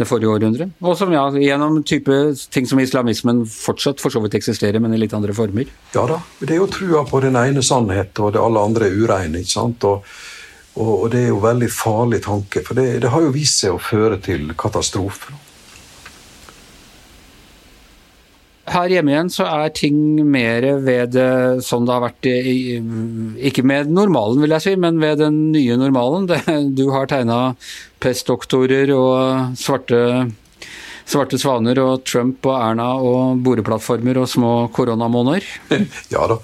det 0.00 0.08
forrige 0.08 0.32
århundret. 0.32 0.72
Og 0.80 0.96
som 0.98 1.12
ja, 1.12 1.24
gjennom 1.36 1.82
type 1.86 2.18
ting 2.54 2.68
som 2.68 2.80
islamismen 2.80 3.44
fortsatt 3.48 4.00
for 4.02 4.14
så 4.14 4.22
vidt 4.24 4.36
eksisterer, 4.38 4.80
men 4.82 4.94
i 4.94 5.00
litt 5.00 5.14
andre 5.16 5.34
former. 5.36 5.68
Ja 5.94 6.06
da. 6.08 6.20
Det 6.40 6.56
er 6.56 6.62
jo 6.62 6.70
trua 6.72 7.04
på 7.08 7.22
den 7.24 7.38
ene 7.38 7.64
sannhet, 7.66 8.16
og 8.18 8.34
det 8.34 8.42
alle 8.42 8.66
andre 8.70 8.88
er 8.88 8.98
ureine. 8.98 9.42
ikke 9.42 9.52
sant? 9.52 9.84
Og, 9.88 10.04
og, 10.74 10.92
og, 10.96 11.06
det 11.12 11.26
er 11.26 11.32
jo 11.32 11.40
veldig 11.44 11.70
farlig 11.72 12.22
tanke, 12.24 12.64
for 12.66 12.78
det, 12.78 13.02
det 13.04 13.12
har 13.12 13.24
jo 13.24 13.32
vist 13.34 13.62
seg 13.62 13.76
å 13.76 13.82
føre 13.82 14.20
til 14.24 14.52
katastrofer. 14.58 15.40
Her 18.72 18.92
hjemme 18.94 19.10
igjen 19.10 19.30
så 19.32 19.44
er 19.50 19.72
ting 19.74 19.96
mer 20.30 20.64
ved 20.84 21.16
det 21.16 21.64
som 21.66 21.82
det 21.82 21.96
har 21.96 22.04
vært 22.04 22.28
i, 22.30 22.78
Ikke 23.50 23.64
med 23.66 23.90
normalen, 23.90 24.38
vil 24.44 24.54
jeg 24.54 24.64
si, 24.64 24.74
men 24.78 25.00
ved 25.02 25.18
den 25.18 25.48
nye 25.52 25.76
normalen. 25.80 26.28
Det, 26.30 26.38
du 26.78 26.86
har 26.94 27.10
tegna 27.10 27.56
pestdoktorer 28.02 28.92
og 28.96 29.58
svarte 29.58 30.04
Svarte 31.12 31.38
svaner 31.40 31.78
og 31.82 32.04
Trump 32.06 32.46
og 32.46 32.54
Erna 32.56 32.86
og 33.02 33.40
boreplattformer 33.42 34.20
og 34.22 34.28
små 34.30 34.52
koronamåneder? 34.74 35.44
Ja 36.14 36.28
da. 36.30 36.38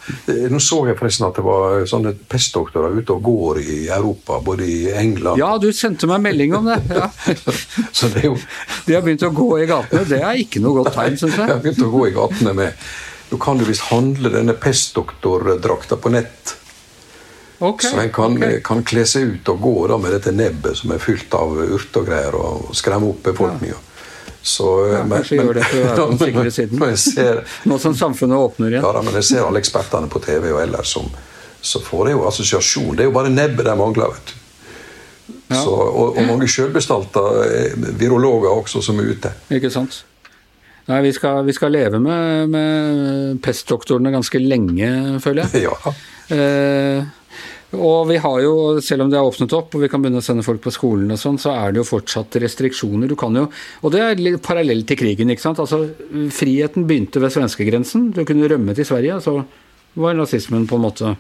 Nå 0.51 0.61
så 0.63 0.81
jeg 0.89 0.99
forresten 0.99 1.29
at 1.29 1.39
det 1.39 1.45
var 1.47 1.85
sånne 1.89 2.15
pestdoktorer 2.29 2.99
ute 2.99 3.15
og 3.15 3.23
går 3.25 3.61
i 3.63 3.79
Europa, 3.87 4.41
både 4.45 4.67
i 4.67 4.79
England 4.91 5.41
Ja, 5.41 5.55
du 5.63 5.71
sendte 5.77 6.11
meg 6.11 6.25
melding 6.27 6.57
om 6.59 6.69
det. 6.69 6.81
Ja. 6.91 7.09
så 7.97 8.11
det 8.13 8.25
er 8.25 8.31
jo... 8.33 8.37
De 8.87 8.97
har 8.97 9.05
begynt 9.07 9.27
å 9.29 9.33
gå 9.35 9.51
i 9.63 9.69
gatene. 9.71 10.05
Det 10.09 10.23
er 10.23 10.43
ikke 10.43 10.63
noe 10.65 10.83
godt 10.83 10.97
tegn, 10.97 11.21
syns 11.21 11.39
jeg. 11.39 11.47
De 11.47 11.55
har 11.55 11.63
begynt 11.63 11.85
å 11.87 11.93
gå 11.95 12.09
i 12.09 12.17
gatene 12.17 12.57
med 12.59 12.89
Nå 13.29 13.37
kan 13.37 13.59
du 13.61 13.67
visst 13.69 13.91
handle 13.91 14.31
denne 14.33 14.55
pestdoktordrakta 14.57 15.99
på 16.01 16.13
nett. 16.15 16.55
Okay, 17.59 17.91
så 17.91 17.99
en 17.99 18.13
kan, 18.15 18.37
okay. 18.39 18.61
kan, 18.63 18.85
kle 18.87 19.03
seg 19.09 19.33
ut 19.33 19.49
og 19.51 19.63
gå 19.65 19.75
da 19.91 19.97
med 19.99 20.13
dette 20.15 20.31
nebbet 20.31 20.79
som 20.79 20.93
er 20.95 21.03
fylt 21.03 21.33
av 21.35 21.57
urter 21.59 22.05
og 22.05 22.07
greier, 22.07 22.37
og 22.39 22.75
skremme 22.79 23.11
opp 23.11 23.25
befolkninga. 23.27 23.75
Ja. 23.75 23.85
Så, 24.43 24.69
ja, 24.93 25.01
men, 25.03 25.19
kanskje 25.19 25.37
men, 25.41 25.49
gjør 25.49 25.59
det 25.59 25.65
for 25.65 25.79
å 25.79 25.87
være 25.87 25.97
på 25.97 26.11
den 26.13 26.21
sikre 26.23 26.53
siden. 26.55 26.85
Ser, 27.09 27.41
Nå 27.69 27.81
som 27.83 27.97
samfunnet 27.99 28.39
åpner 28.39 28.71
igjen. 28.71 28.87
Ja, 28.87 28.93
da, 28.95 29.03
men 29.03 29.19
jeg 29.19 29.27
ser 29.27 29.49
alle 29.49 29.61
ekspertene 29.61 30.11
på 30.13 30.23
TV 30.25 30.53
og 30.53 30.63
ellers 30.63 30.95
som 30.95 31.11
så 31.61 31.81
får 31.83 32.09
jeg 32.09 32.15
jo 32.15 32.27
assosiasjon. 32.29 32.93
Det 32.95 33.03
er 33.03 33.09
jo 33.09 33.15
bare 33.17 33.33
nebbet 33.35 33.67
de 33.67 33.75
mangler. 33.77 34.13
vet 34.15 34.31
du. 34.31 34.37
Ja. 35.49 35.59
Så, 35.59 35.73
og, 35.73 36.15
og, 36.15 36.21
mange 36.29 36.47
sjølbestalta 36.49 37.25
virologer 37.99 38.53
også 38.53 38.83
som 38.85 39.01
er 39.03 39.11
ute. 39.11 39.33
Ikke 39.59 39.73
sant. 39.73 40.05
Nei, 40.89 41.03
vi 41.05 41.11
skal, 41.13 41.43
vi 41.45 41.53
skal 41.53 41.75
leve 41.75 41.99
med, 42.01 42.49
med 42.49 43.41
pestdoktorene 43.45 44.13
ganske 44.15 44.41
lenge, 44.41 45.19
føler 45.25 45.49
jeg. 45.49 45.67
Ja. 45.69 45.97
Eh, 46.29 47.05
og 47.77 48.09
vi 48.09 48.17
har 48.17 48.39
jo, 48.41 48.81
selv 48.81 49.05
om 49.05 49.11
det 49.13 49.19
er 49.19 49.29
åpnet 49.29 49.53
opp 49.53 49.75
og 49.77 49.83
vi 49.83 49.91
kan 49.93 50.01
begynne 50.01 50.23
å 50.23 50.25
sende 50.25 50.45
folk 50.47 50.63
på 50.65 50.73
skolen 50.73 51.13
og 51.13 51.21
sånn, 51.21 51.37
så 51.41 51.53
er 51.53 51.75
det 51.75 51.83
jo 51.83 51.91
fortsatt 51.91 52.39
restriksjoner. 52.41 53.11
Du 53.11 53.17
kan 53.19 53.37
jo, 53.37 53.45
Og 53.83 53.93
det 53.93 54.01
er 54.01 54.23
litt 54.23 54.41
parallelt 54.45 54.89
til 54.89 54.97
krigen, 54.97 55.29
ikke 55.29 55.45
sant. 55.45 55.61
Altså, 55.61 55.85
friheten 56.33 56.89
begynte 56.89 57.21
ved 57.21 57.35
svenskegrensen. 57.35 58.09
Du 58.17 58.25
kunne 58.25 58.49
rømme 58.49 58.75
til 58.75 58.89
Sverige. 58.89 59.21
Så 59.21 59.43
var 60.01 60.17
nazismen 60.17 60.67
på 60.69 60.79
en 60.79 60.87
måte 60.87 61.17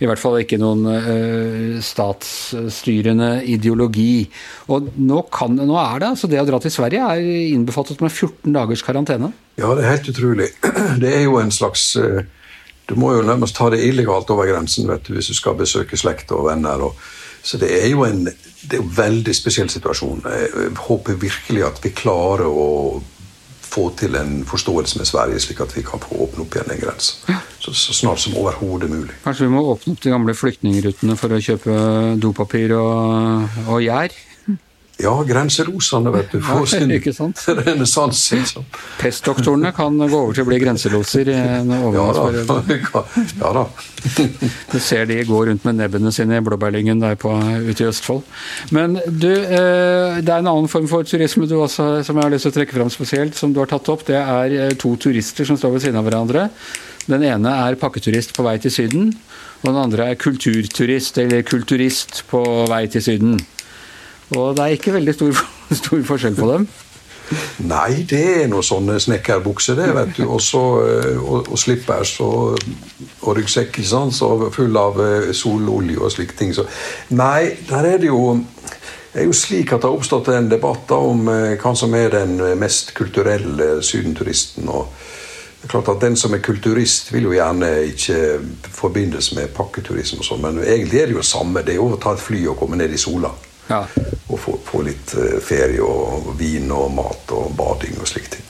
i 0.00 0.06
hvert 0.08 0.18
fall 0.18 0.38
ikke 0.40 0.58
noen 0.58 0.86
uh, 0.88 1.82
statsstyrende 1.84 3.42
ideologi. 3.50 4.24
Og 4.70 4.94
nå, 4.94 5.24
kan, 5.34 5.58
nå, 5.58 5.74
er 5.74 6.00
det 6.00 6.12
altså 6.14 6.30
det 6.30 6.40
å 6.40 6.46
dra 6.48 6.62
til 6.62 6.74
Sverige 6.74 7.12
er 7.18 7.30
innbefattet 7.50 8.00
med 8.02 8.14
14 8.14 8.54
dagers 8.54 8.86
karantene. 8.86 9.34
Ja, 9.60 9.74
det 9.74 9.84
er 9.84 9.96
helt 9.96 10.12
utrolig. 10.14 10.52
Det 11.02 11.10
er 11.18 11.26
jo 11.26 11.40
en 11.42 11.50
slags 11.54 11.92
uh 11.98 12.22
du 12.90 12.96
må 12.98 13.14
jo 13.14 13.22
nærmest 13.22 13.54
ta 13.54 13.70
det 13.70 13.84
illegalt 13.86 14.30
over 14.34 14.50
grensen 14.50 14.88
vet 14.90 15.06
du, 15.06 15.14
hvis 15.14 15.30
du 15.30 15.36
skal 15.38 15.54
besøke 15.58 15.98
slekt 15.98 16.32
og 16.34 16.48
venner. 16.48 16.82
Og, 16.88 16.98
så 17.46 17.60
det 17.60 17.70
er 17.80 17.92
jo 17.92 18.02
en 18.08 18.26
det 18.60 18.76
er 18.76 18.82
en 18.82 18.92
veldig 18.92 19.32
spesiell 19.32 19.70
situasjon. 19.72 20.20
Jeg 20.28 20.74
håper 20.84 21.16
virkelig 21.16 21.62
at 21.64 21.78
vi 21.84 21.94
klarer 21.96 22.44
å 22.50 23.00
få 23.70 23.86
til 23.96 24.16
en 24.18 24.40
forståelse 24.48 24.98
med 24.98 25.08
Sverige, 25.08 25.40
slik 25.40 25.62
at 25.62 25.72
vi 25.76 25.84
kan 25.86 26.02
få 26.02 26.18
åpne 26.26 26.44
opp 26.44 26.56
igjen 26.56 26.72
den 26.72 26.82
grensen. 26.82 27.38
Så, 27.60 27.72
så, 27.76 27.94
snart 27.94 28.20
som 28.20 28.34
overhodet 28.40 28.90
mulig. 28.90 29.14
Kanskje 29.24 29.46
vi 29.46 29.54
må 29.54 29.62
åpne 29.70 29.94
opp 29.94 30.02
de 30.02 30.12
gamle 30.12 30.34
flyktningrutene 30.36 31.16
for 31.20 31.36
å 31.36 31.40
kjøpe 31.44 31.76
dopapir 32.20 32.74
og, 32.76 33.60
og 33.68 33.84
gjær? 33.84 34.16
Ja, 35.00 35.14
grenselosene, 35.24 36.10
vet 36.12 36.32
du. 36.32 36.40
Får 36.44 36.66
sin 36.66 36.90
renessanse. 37.64 38.36
Liksom. 38.36 38.64
Pestdoktorene 39.00 39.72
kan 39.76 39.96
gå 39.98 40.18
over 40.18 40.36
til 40.36 40.44
å 40.44 40.48
bli 40.50 40.58
grenseloser. 40.60 41.30
ja 41.30 42.06
da. 42.16 42.58
ja 43.42 43.52
da. 43.56 43.64
du 44.72 44.76
ser 44.80 45.08
de 45.08 45.20
går 45.28 45.50
rundt 45.50 45.64
med 45.68 45.78
nebbene 45.80 46.12
sine 46.14 46.40
i 46.40 46.44
blåbærlyngen 46.44 47.00
der 47.02 47.16
på, 47.20 47.32
ute 47.68 47.84
i 47.84 47.88
Østfold. 47.88 48.26
Men 48.76 48.98
du, 49.06 49.30
eh, 49.30 50.20
det 50.20 50.28
er 50.28 50.38
en 50.38 50.52
annen 50.52 50.70
form 50.70 50.88
for 50.90 51.06
turisme 51.08 51.48
du 51.48 51.56
også, 51.60 52.02
som 52.06 52.18
jeg 52.18 52.28
har 52.28 52.34
lyst 52.34 52.48
til 52.48 52.54
å 52.54 52.58
trekke 52.60 52.76
fram 52.76 52.92
spesielt, 52.92 53.38
som 53.38 53.54
du 53.54 53.62
har 53.62 53.70
tatt 53.70 53.88
opp. 53.92 54.04
Det 54.08 54.20
er 54.20 54.56
eh, 54.66 54.76
to 54.80 54.94
turister 55.00 55.48
som 55.48 55.58
står 55.60 55.76
ved 55.76 55.86
siden 55.86 56.00
av 56.00 56.08
hverandre. 56.08 56.48
Den 57.10 57.24
ene 57.26 57.54
er 57.64 57.78
pakketurist 57.80 58.34
på 58.36 58.44
vei 58.46 58.58
til 58.62 58.72
Syden, 58.74 59.08
og 59.62 59.70
den 59.70 59.80
andre 59.80 60.10
er 60.12 60.20
kulturturist 60.20 61.18
eller 61.20 61.42
kulturist 61.48 62.22
på 62.30 62.42
vei 62.70 62.84
til 62.92 63.04
Syden. 63.04 63.40
Og 64.36 64.54
det 64.56 64.64
er 64.64 64.76
ikke 64.76 64.94
veldig 64.94 65.16
stor, 65.16 65.42
stor 65.82 66.06
forskjell 66.12 66.38
på 66.38 66.52
dem. 66.52 66.68
Nei, 67.62 68.02
det 68.10 68.20
er 68.42 68.48
noe 68.50 68.64
sånne 68.66 68.96
snekkerbukser, 69.02 69.76
det, 69.78 69.90
vet 69.94 70.16
du. 70.18 70.24
Også, 70.34 70.62
eh, 70.82 71.18
og, 71.20 71.50
og 71.52 71.58
slippers 71.60 72.16
og, 72.24 72.58
og 73.22 73.36
ryggsekk 73.38 73.78
så 73.86 74.32
full 74.50 74.78
av 74.78 74.98
eh, 75.04 75.30
sololje 75.36 76.00
og 76.00 76.10
slike 76.10 76.38
ting. 76.38 76.54
Så, 76.56 76.66
nei, 77.14 77.54
der 77.68 77.92
er 77.94 78.02
det 78.02 78.10
jo 78.10 78.40
det 79.10 79.24
er 79.24 79.26
jo 79.26 79.34
slik 79.34 79.72
at 79.74 79.82
det 79.82 79.88
har 79.88 79.96
oppstått 79.98 80.28
en 80.30 80.50
debatt 80.50 80.90
om 80.94 81.28
eh, 81.30 81.54
hva 81.58 81.74
som 81.78 81.94
er 81.98 82.12
den 82.14 82.36
mest 82.58 82.94
kulturelle 82.98 83.80
sydenturisten. 83.82 84.68
og 84.68 84.90
det 85.60 85.68
er 85.68 85.72
klart 85.74 85.90
at 85.92 86.00
Den 86.00 86.16
som 86.16 86.32
er 86.32 86.40
kulturist, 86.40 87.12
vil 87.12 87.26
jo 87.28 87.34
gjerne 87.34 87.68
ikke 87.90 88.40
forbindes 88.64 89.34
med 89.36 89.50
pakketurisme, 89.52 90.22
og 90.22 90.24
sånn, 90.24 90.40
men 90.40 90.62
egentlig 90.64 91.02
er 91.02 91.10
det 91.10 91.18
jo 91.18 91.22
samme. 91.26 91.60
Det 91.60 91.74
er 91.74 91.82
jo 91.82 91.90
å 91.92 91.98
ta 92.00 92.14
et 92.16 92.22
fly 92.22 92.46
og 92.48 92.56
komme 92.56 92.78
ned 92.80 92.94
i 92.96 93.00
sola. 93.00 93.28
Ja. 93.70 93.84
Og 94.30 94.38
få, 94.38 94.56
få, 94.66 94.82
litt 94.86 95.14
eh, 95.18 95.38
ferie 95.42 95.82
og 95.84 96.32
vin 96.38 96.70
og 96.74 96.90
mat 96.96 97.34
og 97.36 97.52
bading 97.58 98.00
og 98.00 98.10
slike 98.10 98.34
ting. 98.34 98.48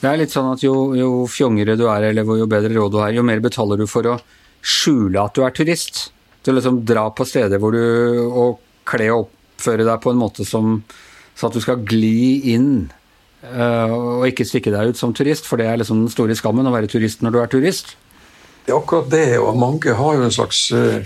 Det 0.00 0.08
er 0.08 0.20
litt 0.22 0.32
sånn 0.32 0.52
at 0.52 0.62
jo, 0.64 0.94
jo 0.96 1.10
fjongere 1.28 1.76
du 1.76 1.84
er, 1.90 2.08
eller 2.08 2.24
jo 2.38 2.48
bedre 2.48 2.72
råd 2.72 2.94
du 2.94 3.00
har, 3.02 3.12
jo 3.12 3.26
mer 3.26 3.42
betaler 3.44 3.80
du 3.80 3.84
for 3.90 4.06
å 4.08 4.16
skjule 4.62 5.20
at 5.20 5.36
du 5.36 5.44
er 5.44 5.54
turist. 5.56 6.06
Til 6.40 6.54
å 6.54 6.60
liksom 6.60 6.80
dra 6.88 7.04
på 7.12 7.26
steder 7.28 7.60
hvor 7.60 7.74
du 7.76 7.82
og 8.24 8.62
kle 8.88 9.10
og 9.12 9.26
oppføre 9.26 9.84
deg 9.84 10.00
på 10.00 10.14
en 10.14 10.22
måte 10.22 10.46
som 10.48 10.78
så 11.36 11.48
at 11.48 11.56
du 11.56 11.62
skal 11.62 11.82
gli 11.88 12.52
inn 12.52 12.90
uh, 13.44 13.92
og 13.92 14.26
ikke 14.28 14.44
stikke 14.44 14.72
deg 14.74 14.92
ut 14.92 15.00
som 15.00 15.14
turist, 15.16 15.46
for 15.48 15.60
det 15.60 15.68
er 15.70 15.80
liksom 15.80 16.02
den 16.02 16.12
store 16.12 16.36
skammen 16.36 16.68
å 16.68 16.72
være 16.74 16.90
turist 16.90 17.24
når 17.24 17.32
du 17.32 17.38
er 17.40 17.52
turist. 17.52 17.94
Det 18.64 18.72
er 18.72 18.76
akkurat 18.76 19.08
det, 19.10 19.38
og 19.40 19.56
mange 19.58 19.94
har 19.96 20.18
jo 20.18 20.26
en 20.26 20.34
slags 20.34 20.66
uh, 20.76 21.00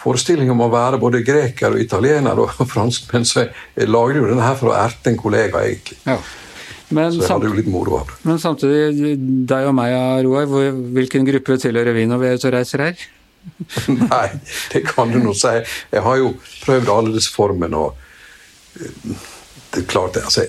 forestilling 0.00 0.50
om 0.52 0.62
å 0.64 0.70
være 0.72 1.00
både 1.02 1.22
greker 1.26 1.76
og 1.76 1.82
italiener 1.82 2.40
og 2.40 2.54
franskmenn, 2.74 3.26
så 3.28 3.46
jeg 3.46 3.90
lager 3.90 4.22
jo 4.22 4.30
denne 4.30 4.46
her 4.46 4.56
for 4.60 4.72
å 4.72 4.78
erte 4.78 5.12
en 5.12 5.20
kollega, 5.20 5.62
egentlig. 5.66 6.00
Ja. 6.08 6.18
Men, 6.94 7.12
så 7.14 7.22
jeg 7.22 7.30
hadde 7.32 7.48
jo 7.48 7.56
litt 7.56 7.70
moro 7.70 7.98
av 8.00 8.10
det. 8.10 8.16
Men 8.28 8.40
samtidig, 8.40 9.14
deg 9.48 9.68
og 9.70 9.76
meg, 9.76 9.94
Roar, 10.26 10.48
hvilken 10.94 11.26
gruppe 11.26 11.56
tilhører 11.60 11.96
vi 11.96 12.04
når 12.08 12.20
vi 12.20 12.28
er 12.28 12.38
ute 12.38 12.50
og 12.50 12.54
reiser 12.54 12.84
her? 12.84 13.06
Nei, 14.10 14.28
det 14.72 14.84
kan 14.88 15.12
du 15.12 15.18
nå 15.22 15.34
si. 15.36 15.54
Jeg 15.92 16.04
har 16.04 16.20
jo 16.20 16.34
prøvd 16.64 16.92
alle 16.92 17.14
disse 17.16 17.32
formene, 17.34 17.80
og 17.80 18.80
eh, 18.80 19.24
det 19.72 19.84
er 19.84 19.90
klart 19.90 20.16
det, 20.18 20.26
altså, 20.28 20.46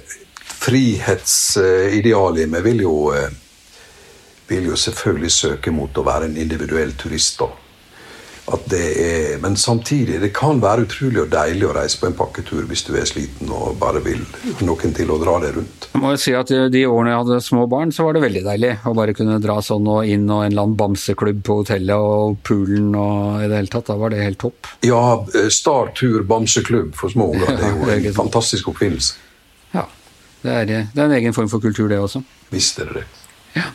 Frihetsidealet 0.65 2.45
i 2.45 2.50
meg 2.50 2.63
vil 2.65 2.79
jo 2.85 2.93
eh, 3.13 3.33
vil 4.47 4.71
jo 4.71 4.79
selvfølgelig 4.79 5.31
søke 5.31 5.71
mot 5.73 5.97
å 5.97 6.05
være 6.05 6.29
en 6.29 6.37
individuell 6.37 6.93
turist. 6.99 7.39
da. 7.39 7.51
Er, 8.45 9.39
men 9.41 9.55
samtidig, 9.57 10.19
det 10.21 10.29
kan 10.37 10.59
være 10.61 10.83
utrolig 10.85 11.23
og 11.23 11.31
deilig 11.33 11.65
å 11.65 11.71
reise 11.73 11.97
på 11.97 12.05
en 12.05 12.13
pakketur 12.17 12.67
hvis 12.69 12.83
du 12.85 12.91
er 12.93 13.07
sliten 13.09 13.49
og 13.49 13.79
bare 13.81 14.03
vil 14.05 14.21
noen 14.61 14.93
til 14.93 15.09
å 15.09 15.17
dra 15.17 15.39
deg 15.41 15.55
rundt. 15.55 15.87
Jeg 15.95 16.01
må 16.03 16.11
jo 16.13 16.19
si 16.21 16.35
at 16.37 16.53
De 16.69 16.83
årene 16.85 17.15
jeg 17.15 17.23
hadde 17.23 17.39
små 17.41 17.65
barn, 17.71 17.93
så 17.95 18.05
var 18.05 18.13
det 18.13 18.21
veldig 18.21 18.43
deilig 18.45 18.71
å 18.85 18.93
bare 18.93 19.15
kunne 19.17 19.39
dra 19.41 19.55
sånn 19.65 19.89
og 19.89 20.05
inn 20.05 20.27
og 20.29 20.43
en 20.43 20.51
eller 20.51 20.67
annen 20.67 20.77
bamseklubb 20.77 21.41
på 21.47 21.57
hotellet 21.63 21.97
og 21.97 22.37
poolen 22.45 22.91
og 22.93 23.41
i 23.41 23.49
det 23.49 23.63
hele 23.63 23.73
tatt. 23.73 23.89
Da 23.89 23.97
var 23.97 24.13
det 24.13 24.21
helt 24.21 24.41
topp. 24.45 24.69
Ja, 24.85 25.01
Star 25.49 25.89
Tur 25.97 26.21
bamseklubb 26.29 26.93
for 26.99 27.09
små 27.09 27.31
unger. 27.33 27.49
Det 27.49 27.65
er 27.65 27.97
jo 28.03 28.11
en 28.11 28.19
fantastisk 28.21 28.69
oppfinnelse. 28.75 29.17
Ja, 29.73 29.87
det 30.45 30.53
er, 30.53 30.69
det 30.69 31.01
er 31.01 31.07
en 31.09 31.17
egen 31.17 31.33
form 31.33 31.49
for 31.49 31.65
kultur, 31.65 31.89
det 31.89 31.97
også. 31.97 32.21
Visst 32.53 32.77
er 32.77 32.93
det 32.93 33.01
det. 33.01 33.07
Ja. 33.57 33.71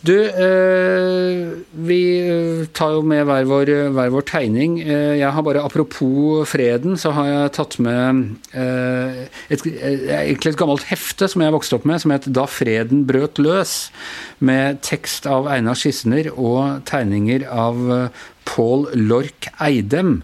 Du, 0.00 0.14
eh, 0.14 1.48
vi 1.74 2.02
eh, 2.22 2.66
tar 2.70 2.92
jo 2.94 3.00
med 3.02 3.24
hver 3.26 3.48
vår, 3.50 3.72
hver 3.96 4.12
vår, 4.14 4.24
tegning. 4.30 4.76
Eh, 4.84 5.16
jeg 5.18 5.30
har 5.34 5.42
bare, 5.42 5.64
Apropos 5.66 6.46
freden, 6.46 6.94
så 6.94 7.10
har 7.16 7.26
jeg 7.26 7.54
tatt 7.56 7.78
med 7.82 8.36
eh, 8.54 9.24
et, 9.50 9.64
et 9.66 10.46
gammelt 10.60 10.86
hefte 10.92 11.26
som 11.26 11.42
jeg 11.42 11.54
vokste 11.56 11.80
opp 11.80 11.88
med, 11.88 11.98
som 12.02 12.14
het 12.14 12.30
'Da 12.30 12.46
freden 12.46 13.02
brøt 13.10 13.42
løs', 13.42 13.90
med 14.38 14.82
tekst 14.86 15.26
av 15.26 15.50
Einar 15.50 15.74
Skissener 15.74 16.30
og 16.30 16.86
tegninger 16.86 17.48
av 17.50 18.10
Paul 18.46 18.86
Lork 18.94 19.50
Eidem. 19.58 20.22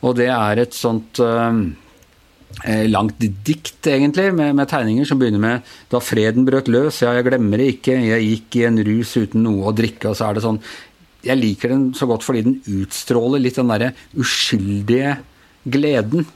Og 0.00 0.14
det 0.14 0.30
er 0.30 0.62
et 0.62 0.78
sånt 0.78 1.18
eh, 1.18 1.52
Eh, 1.58 1.87
langt 2.90 3.20
dikt, 3.20 3.86
egentlig, 3.86 4.32
med, 4.34 4.56
med, 4.58 4.66
tegninger 4.66 5.06
som 5.06 5.18
begynner 5.20 5.38
med 5.38 5.62
'Da 5.90 6.00
freden 6.02 6.46
brøt 6.46 6.66
løs', 6.66 7.02
ja, 7.04 7.12
jeg 7.14 7.28
glemmer 7.28 7.60
det 7.60 7.68
ikke, 7.76 7.94
jeg 8.02 8.24
gikk 8.24 8.56
i 8.58 8.64
en 8.66 8.80
rus 8.82 9.14
uten 9.16 9.44
noe 9.46 9.70
å 9.70 9.74
drikke, 9.76 10.10
og 10.10 10.16
så 10.18 10.28
er 10.28 10.34
det 10.34 10.42
sånn 10.42 10.60
Jeg 11.22 11.38
liker 11.38 11.68
den 11.68 11.94
så 11.94 12.06
godt 12.06 12.22
fordi 12.22 12.42
den 12.46 12.60
utstråler 12.80 13.42
litt 13.42 13.56
den 13.58 13.70
derre 13.70 13.92
uskyldige 14.16 15.18
gleden. 15.66 16.26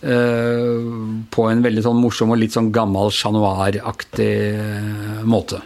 Uh, 0.00 1.26
på 1.28 1.44
en 1.50 1.60
veldig 1.60 1.82
sånn 1.84 1.98
morsom 2.00 2.30
og 2.32 2.38
litt 2.40 2.54
sånn 2.54 2.70
gammel 2.72 3.10
Chat 3.12 3.34
Noir-aktig 3.34 4.30
uh, 4.56 5.26
måte. 5.28 5.60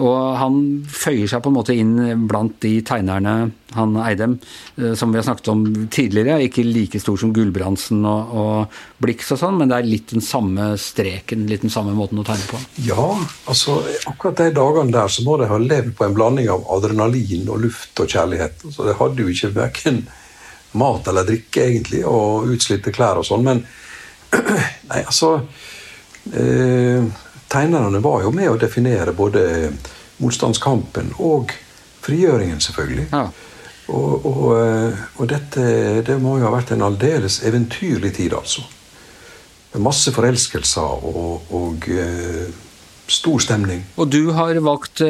Og 0.00 0.36
han 0.40 0.54
føyer 0.88 1.28
seg 1.28 1.42
på 1.44 1.50
en 1.50 1.56
måte 1.58 1.74
inn 1.76 2.24
blant 2.28 2.54
de 2.64 2.78
tegnerne, 2.86 3.50
han 3.76 3.96
Eidem, 4.00 4.38
eh, 4.80 4.94
som 4.96 5.12
vi 5.12 5.18
har 5.20 5.26
snakket 5.26 5.50
om 5.52 5.64
tidligere. 5.92 6.38
Ikke 6.46 6.64
like 6.64 7.00
stor 7.00 7.18
som 7.20 7.32
Gulbrandsen 7.36 8.00
og, 8.08 8.32
og 8.32 9.02
Blix 9.04 9.32
og 9.34 9.42
sånn, 9.42 9.58
men 9.60 9.68
det 9.68 9.78
er 9.78 9.90
litt 9.90 10.14
den 10.14 10.24
samme 10.24 10.70
streken, 10.80 11.44
litt 11.50 11.66
den 11.66 11.72
samme 11.72 11.92
måten 11.96 12.22
å 12.22 12.26
tegne 12.26 12.48
på. 12.48 12.60
Ja, 12.88 13.06
altså 13.44 13.82
akkurat 14.08 14.40
de 14.40 14.48
dagene 14.56 14.96
der 14.96 15.12
så 15.12 15.26
må 15.26 15.36
de 15.40 15.50
ha 15.52 15.60
levd 15.60 15.94
på 15.98 16.08
en 16.08 16.16
blanding 16.16 16.48
av 16.52 16.64
adrenalin 16.72 17.48
og 17.52 17.64
luft 17.66 18.00
og 18.00 18.12
kjærlighet. 18.12 18.64
Så 18.72 18.88
de 18.88 18.96
hadde 18.96 19.24
jo 19.24 19.32
ikke 19.32 19.54
verken 19.60 20.04
mat 20.80 21.08
eller 21.08 21.28
drikke, 21.28 21.66
egentlig, 21.68 22.00
og 22.08 22.48
utslitte 22.52 22.94
klær 22.94 23.20
og 23.20 23.28
sånn, 23.28 23.44
men 23.44 23.64
Nei, 24.88 25.02
altså 25.02 25.34
eh, 26.32 27.04
tegnerne 27.52 28.00
var 28.02 28.24
jo 28.24 28.32
med 28.34 28.50
å 28.50 28.58
definere 28.60 29.14
både 29.16 29.44
motstandskampen 30.22 31.12
og 31.22 31.52
frigjøringen, 32.02 32.60
selvfølgelig. 32.62 33.08
Ja. 33.12 33.26
Og, 33.92 34.26
og, 34.26 34.44
eh, 34.56 35.00
og, 35.18 35.26
dette 35.30 35.64
det 36.06 36.16
må 36.22 36.38
jo 36.38 36.46
ha 36.46 36.54
vært 36.54 36.72
en 36.74 36.84
aldeles 36.86 37.40
eventyrlig 37.46 38.14
tid, 38.16 38.36
altså. 38.38 38.64
Med 39.72 39.84
masse 39.88 40.12
forelskelser 40.12 41.06
og, 41.08 41.52
og 41.56 41.86
uh, 41.88 42.48
stor 43.08 43.40
stemning. 43.40 43.80
Og 43.96 44.10
du 44.12 44.28
har 44.36 44.58
valgt 44.60 45.00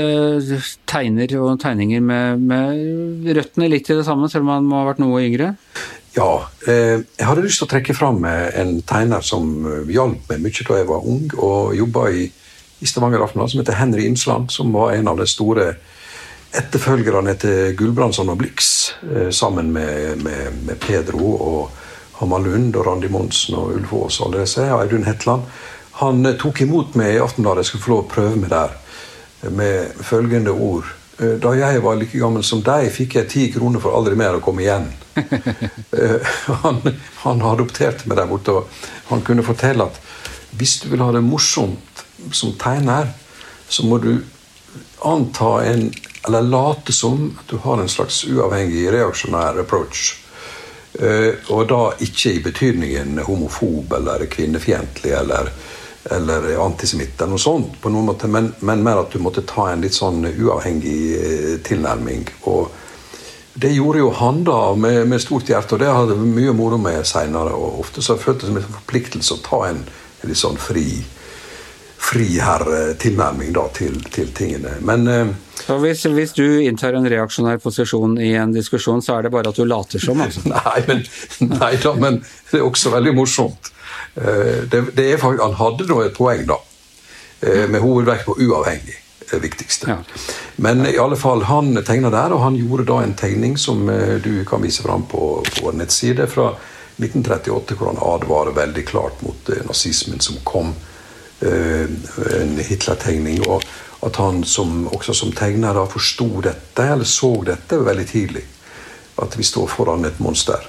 tegner 0.86 1.34
og 1.40 1.56
tegninger 1.62 2.04
med, 2.04 2.44
med, 2.46 3.26
røttene 3.34 3.66
litt 3.72 3.90
i 3.90 3.96
det 3.98 4.06
samme, 4.06 4.30
selv 4.30 4.46
om 4.46 4.52
han 4.54 4.68
må 4.70 4.78
ha 4.78 4.86
vært 4.92 5.02
noe 5.02 5.24
yngre? 5.26 5.50
Ja. 6.12 6.44
Uh, 6.66 7.00
jeg 7.16 7.26
hadde 7.26 7.44
lyst 7.44 7.62
til 7.62 7.68
å 7.68 7.72
trekke 7.72 7.96
fram 7.96 8.24
en 8.28 8.78
tegner 8.86 9.24
som 9.24 9.64
hjalp 9.88 10.28
meg 10.28 10.44
mye 10.44 10.68
da 10.68 10.78
jeg 10.80 10.88
var 10.90 11.08
ung, 11.08 11.26
og 11.38 11.74
jobba 11.78 12.08
i 12.12 12.30
i 12.82 12.86
Stavanger 12.86 13.22
Aftenblad 13.22 13.50
som 13.50 13.60
heter 13.60 13.72
Henry 13.72 14.06
Innsland, 14.06 14.50
som 14.50 14.72
var 14.72 14.92
en 14.92 15.08
av 15.08 15.16
de 15.16 15.26
store 15.26 15.74
etterfølgerne 16.52 17.34
til 17.38 17.76
Gulbrandsson 17.78 18.32
og 18.32 18.40
Blix, 18.40 18.90
eh, 19.06 19.30
sammen 19.30 19.70
med, 19.72 20.18
med, 20.24 20.56
med 20.66 20.80
Pedro 20.82 21.28
og 21.36 21.70
Hamar 22.18 22.42
Lund 22.42 22.74
og 22.76 22.86
Randi 22.86 23.08
Monsen 23.08 23.54
og 23.54 23.76
Ulf 23.76 23.92
Aas 24.00 24.18
og 24.20 24.26
alle 24.26 24.42
disse, 24.42 24.66
og 24.66 24.82
Audun 24.82 25.06
Hetland. 25.06 25.46
Han 26.00 26.26
eh, 26.26 26.34
tok 26.42 26.64
imot 26.66 26.98
meg 26.98 27.14
i 27.14 27.22
Aftenbladet, 27.22 27.62
jeg 27.62 27.70
skulle 27.70 27.84
få 27.86 27.94
lov 27.94 28.02
å 28.02 28.10
prøve 28.16 28.42
meg 28.42 28.50
der, 28.50 28.74
med 29.54 30.02
følgende 30.02 30.50
ord. 30.50 30.90
Eh, 31.18 31.36
da 31.42 31.54
jeg 31.58 31.82
var 31.84 31.98
like 32.00 32.18
gammel 32.18 32.44
som 32.46 32.62
deg, 32.64 32.90
fikk 32.94 33.18
jeg 33.20 33.30
ti 33.30 33.46
kroner 33.54 33.82
for 33.82 33.96
aldri 33.96 34.16
mer 34.18 34.38
å 34.38 34.44
komme 34.44 34.64
igjen. 34.64 34.88
han, 36.62 36.80
han 37.24 37.42
adopterte 37.44 38.08
meg 38.08 38.16
der 38.20 38.30
borte, 38.30 38.54
og 38.56 39.10
han 39.10 39.24
kunne 39.26 39.44
fortelle 39.44 39.90
at 39.90 40.00
hvis 40.56 40.78
du 40.82 40.90
vil 40.92 41.02
ha 41.04 41.10
det 41.12 41.24
morsomt 41.24 42.04
som 42.32 42.54
tegner, 42.60 43.10
så 43.68 43.84
må 43.88 43.98
du 43.98 44.14
anta 45.04 45.64
en 45.64 45.92
Eller 46.22 46.44
late 46.46 46.92
som 46.94 47.32
at 47.34 47.48
du 47.50 47.56
har 47.64 47.80
en 47.82 47.88
slags 47.90 48.20
uavhengig 48.30 48.84
reaksjonær 48.94 49.56
approach. 49.58 50.12
Uh, 50.94 51.34
og 51.50 51.64
da 51.66 51.80
ikke 51.98 52.36
i 52.36 52.42
betydningen 52.44 53.18
homofob 53.26 53.90
eller 53.96 54.22
kvinnefiendtlig 54.30 55.10
eller, 55.18 55.50
eller 56.10 56.64
antisemitt, 56.64 57.14
eller 57.20 57.36
noe 57.36 57.42
sånt, 57.42 57.76
på 57.80 57.90
noen 57.92 58.08
måte, 58.10 58.28
men, 58.30 58.50
men, 58.60 58.82
mer 58.82 59.04
at 59.04 59.12
du 59.14 59.20
måtte 59.22 59.44
ta 59.46 59.68
en 59.70 59.84
litt 59.84 59.94
sånn 59.94 60.24
uavhengig 60.26 60.96
uh, 61.14 61.52
tilnærming. 61.62 62.26
Og 62.50 62.72
det 63.54 63.74
gjorde 63.74 64.02
jo 64.02 64.12
han 64.16 64.42
da 64.48 64.60
med, 64.74 65.04
med 65.08 65.22
stort 65.22 65.50
hjerte, 65.52 65.76
og 65.76 65.82
det 65.82 65.92
hadde 65.92 66.16
jeg 66.16 66.34
mye 66.34 66.54
moro 66.56 66.78
med 66.80 67.06
seinere. 67.06 67.54
Ofte 67.54 68.02
så 68.02 68.16
føltes 68.18 68.48
det 68.48 68.52
som 68.54 68.60
en 68.62 68.78
forpliktelse 68.80 69.36
å 69.36 69.42
ta 69.44 69.64
en, 69.68 69.82
en 70.22 70.32
litt 70.32 70.40
sånn 70.40 70.60
fri 70.60 70.86
friherretilnærming 72.02 73.54
til, 73.76 74.00
til 74.10 74.32
tingene. 74.34 74.74
Men 74.82 75.06
eh, 75.08 75.28
så 75.66 75.76
hvis, 75.82 76.04
hvis, 76.10 76.32
du 76.32 76.62
inntar 76.62 76.96
en 76.98 77.08
reaksjonær 77.08 77.60
posisjon 77.62 78.16
i 78.20 78.32
en 78.38 78.54
diskusjon, 78.54 79.02
så 79.02 79.18
er 79.18 79.26
det 79.26 79.32
bare 79.34 79.52
at 79.52 79.58
du 79.58 79.64
later 79.68 80.02
som? 80.02 80.20
Altså. 80.24 80.42
nei, 80.50 80.80
men, 80.88 81.04
nei 81.52 81.74
da, 81.82 81.94
men 81.98 82.18
det 82.50 82.60
er 82.60 82.66
også 82.66 82.94
veldig 82.96 83.14
morsomt. 83.16 83.72
Eh, 84.14 84.64
det, 84.70 84.84
det 84.98 85.06
er 85.12 85.22
han 85.22 85.56
hadde 85.60 85.86
nå 85.88 86.02
et 86.02 86.16
poeng, 86.16 86.44
da, 86.48 86.58
eh, 87.40 87.64
med 87.70 87.80
hovedvekt 87.84 88.28
på 88.28 88.38
uavhengig. 88.40 88.98
Det 89.32 89.38
viktigste. 89.40 89.88
Ja. 89.88 90.24
Men 90.60 90.82
i 90.84 90.98
alle 91.00 91.16
fall, 91.16 91.46
han 91.48 91.78
tegna 91.86 92.10
der, 92.12 92.34
og 92.34 92.42
han 92.42 92.58
gjorde 92.58 92.84
da 92.90 92.98
en 93.00 93.14
tegning 93.16 93.54
som 93.56 93.86
du 94.20 94.42
kan 94.44 94.60
vise 94.60 94.84
fram 94.84 95.06
på, 95.08 95.38
på 95.56 95.72
nettside 95.72 96.26
fra 96.28 96.50
1938, 96.98 97.78
hvor 97.78 97.94
han 97.94 98.02
advarer 98.02 98.52
veldig 98.58 98.84
klart 98.90 99.22
mot 99.24 99.48
nazismen 99.70 100.20
som 100.20 100.36
kom 100.44 100.74
Eh, 100.74 100.91
en 101.42 102.58
Hitler-tegning. 102.58 103.42
Og 103.46 103.64
at 104.02 104.16
han 104.16 104.44
som, 104.44 104.86
også 104.90 105.14
som 105.14 105.32
tegner 105.36 105.76
da 105.78 105.86
forsto 105.86 106.28
dette, 106.42 106.86
eller 106.94 107.06
så 107.06 107.36
dette 107.46 107.78
veldig 107.78 108.06
tidlig. 108.08 108.42
At 109.22 109.36
vi 109.38 109.46
står 109.46 109.68
foran 109.70 110.08
et 110.08 110.18
monster. 110.22 110.64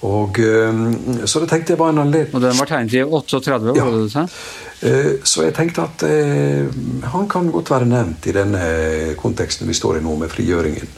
Og, 0.00 0.38
eh, 0.38 1.24
så 1.24 1.40
det 1.40 1.48
tenkte 1.50 1.72
jeg 1.72 1.80
var 1.80 1.94
en 1.94 2.04
anledning. 2.04 2.34
Og 2.36 2.44
den 2.44 2.58
var 2.58 2.70
tegnet 2.70 2.94
i 2.94 3.02
38? 3.02 3.72
Ja. 3.74 3.86
Det 3.90 4.04
du 4.04 4.86
eh, 4.86 5.10
så 5.24 5.46
jeg 5.46 5.56
tenkte 5.56 5.88
at 5.88 6.04
eh, 6.06 6.68
han 7.14 7.26
kan 7.30 7.50
godt 7.50 7.72
være 7.72 7.88
nevnt 7.88 8.28
i 8.28 8.36
denne 8.36 8.62
konteksten 9.18 9.66
vi 9.68 9.74
står 9.74 9.98
i 9.98 10.04
nå, 10.04 10.14
med 10.20 10.30
frigjøringen. 10.30 10.92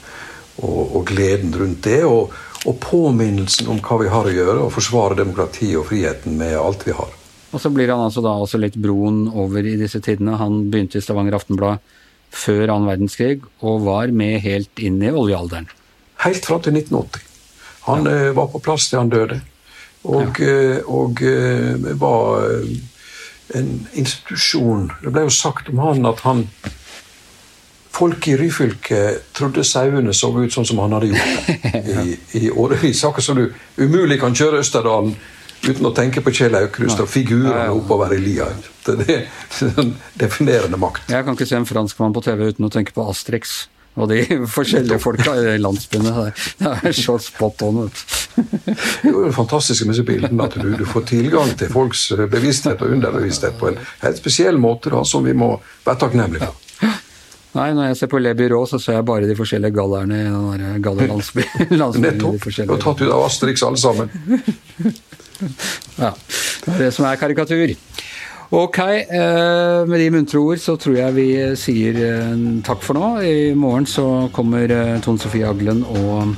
Og, 0.60 0.96
og 0.96 1.06
gleden 1.08 1.54
rundt 1.56 1.84
det. 1.86 2.02
Og, 2.04 2.34
og, 2.66 2.74
påminnelsen 2.82 3.70
om 3.72 3.80
hva 3.80 4.02
vi 4.02 4.10
har 4.12 4.26
å 4.26 4.36
gjøre, 4.36 4.58
og 4.66 4.74
forsvare 4.74 5.22
demokratiet 5.22 5.78
og 5.80 5.88
friheten 5.88 6.36
med 6.36 6.58
alt 6.60 6.84
vi 6.84 6.98
har. 6.98 7.19
Og 7.50 7.60
så 7.62 7.70
blir 7.74 7.90
han 7.90 8.04
altså 8.04 8.22
da 8.22 8.36
også 8.38 8.60
litt 8.62 8.76
broen 8.78 9.24
over 9.28 9.66
i 9.66 9.76
disse 9.80 10.00
tidene. 10.04 10.38
Han 10.38 10.68
begynte 10.70 11.00
i 11.00 11.04
Stavanger 11.04 11.38
Aftenblad 11.38 11.82
før 12.30 12.70
annen 12.70 12.86
verdenskrig 12.86 13.40
og 13.66 13.86
var 13.88 14.12
med 14.14 14.38
helt 14.44 14.78
inn 14.78 15.00
i 15.02 15.10
oljealderen. 15.10 15.66
Helt 16.22 16.46
fra 16.46 16.60
til 16.62 16.76
1980. 16.78 17.26
Han 17.88 18.06
ja. 18.06 18.28
uh, 18.30 18.36
var 18.36 18.52
på 18.52 18.62
plass 18.62 18.86
til 18.90 19.00
han 19.00 19.10
døde. 19.10 19.40
Og, 20.06 20.38
ja. 20.38 20.78
og, 20.86 21.18
og 21.18 21.24
uh, 21.26 21.90
var 22.00 22.46
en 23.58 23.72
institusjon. 23.98 24.90
Det 25.02 25.10
ble 25.10 25.26
jo 25.26 25.34
sagt 25.34 25.72
om 25.72 25.82
han 25.82 26.06
at 26.10 26.22
han 26.26 26.46
Folk 27.90 28.28
i 28.30 28.36
Ryfylke 28.38 28.98
trodde 29.34 29.64
sauene 29.66 30.12
så 30.14 30.30
ut 30.30 30.54
sånn 30.54 30.64
som 30.64 30.78
han 30.80 30.92
hadde 30.94 31.08
gjort 31.10 31.48
i, 32.06 32.14
i 32.38 32.44
årevis. 32.48 33.02
Akkurat 33.04 33.26
som 33.26 33.36
du 33.36 33.50
umulig 33.82 34.20
kan 34.22 34.36
kjøre 34.36 34.60
Østerdalen 34.62 35.16
uten 35.66 35.88
å 35.88 35.92
tenke 35.96 36.22
på 36.24 36.32
Kjell 36.34 36.56
Aukrust 36.58 37.02
og 37.02 37.10
figurene 37.10 37.68
oppover 37.74 38.14
i 38.16 38.20
lia. 38.22 38.48
Det 38.86 38.96
er 39.06 39.26
en 39.80 39.92
definerende 40.20 40.80
makt. 40.80 41.10
Jeg 41.12 41.26
kan 41.26 41.36
ikke 41.36 41.48
se 41.48 41.58
en 41.60 41.68
franskmann 41.68 42.16
på 42.16 42.24
TV 42.24 42.48
uten 42.52 42.68
å 42.68 42.72
tenke 42.72 42.96
på 42.96 43.04
Asterix 43.10 43.62
og 43.98 44.08
de 44.08 44.22
forskjellige 44.48 45.00
folka 45.02 45.34
i 45.34 45.58
landsbyene. 45.58 46.30
Det 46.60 46.72
er 46.90 46.96
så 46.96 47.16
spot 47.20 47.64
on. 47.66 47.82
det 48.36 49.10
er 49.10 49.10
jo 49.10 49.32
fantastisk 49.34 49.84
med 49.84 49.96
disse 49.96 50.06
bildene 50.06 50.46
at 50.46 50.56
du, 50.60 50.70
du, 50.78 50.86
får 50.88 51.06
tilgang 51.10 51.52
til 51.58 51.72
folks 51.72 52.06
bevissthet 52.30 52.80
og 52.84 52.94
underbevissthet 52.96 53.58
på 53.60 53.72
en 53.72 53.80
helt 54.04 54.20
spesiell 54.20 54.60
måte 54.62 54.94
da, 54.94 55.02
som 55.04 55.26
vi 55.26 55.34
må 55.36 55.56
være 55.84 56.04
takknemlige 56.06 56.48
for. 56.48 56.66
Nei, 57.58 57.72
når 57.74 57.88
jeg 57.88 57.96
ser 57.98 58.10
på 58.12 58.20
Le 58.22 58.30
Byrå, 58.38 58.60
så 58.70 58.78
ser 58.78 59.00
jeg 59.00 59.06
bare 59.08 59.26
de 59.26 59.34
forskjellige 59.34 59.74
gallerne 59.74 60.20
i 60.20 60.26
den 60.28 60.60
der 60.62 60.82
gallerlandsbyen. 60.84 61.72
Nettopp. 62.04 62.46
Og 62.68 62.76
tatt 62.78 63.02
ut 63.02 63.08
av 63.10 63.24
Asterix 63.26 63.64
alle 63.66 63.80
sammen. 63.82 64.12
Ja. 66.04 66.14
Det 66.60 66.74
er 66.74 66.82
det 66.84 66.92
som 66.96 67.08
er 67.08 67.20
karikatur. 67.20 67.76
Ok, 68.50 68.78
eh, 68.82 69.86
med 69.86 70.00
de 70.02 70.08
muntre 70.10 70.40
ord 70.42 70.58
så 70.58 70.72
tror 70.74 70.96
jeg 70.96 71.14
vi 71.14 71.26
sier 71.54 71.98
eh, 72.02 72.32
takk 72.66 72.80
for 72.82 72.98
nå. 72.98 73.10
I 73.22 73.52
morgen 73.54 73.86
så 73.86 74.26
kommer 74.34 74.66
eh, 74.66 74.96
Tone 75.04 75.22
Sofie 75.22 75.46
Aglen 75.46 75.84
og 75.86 76.34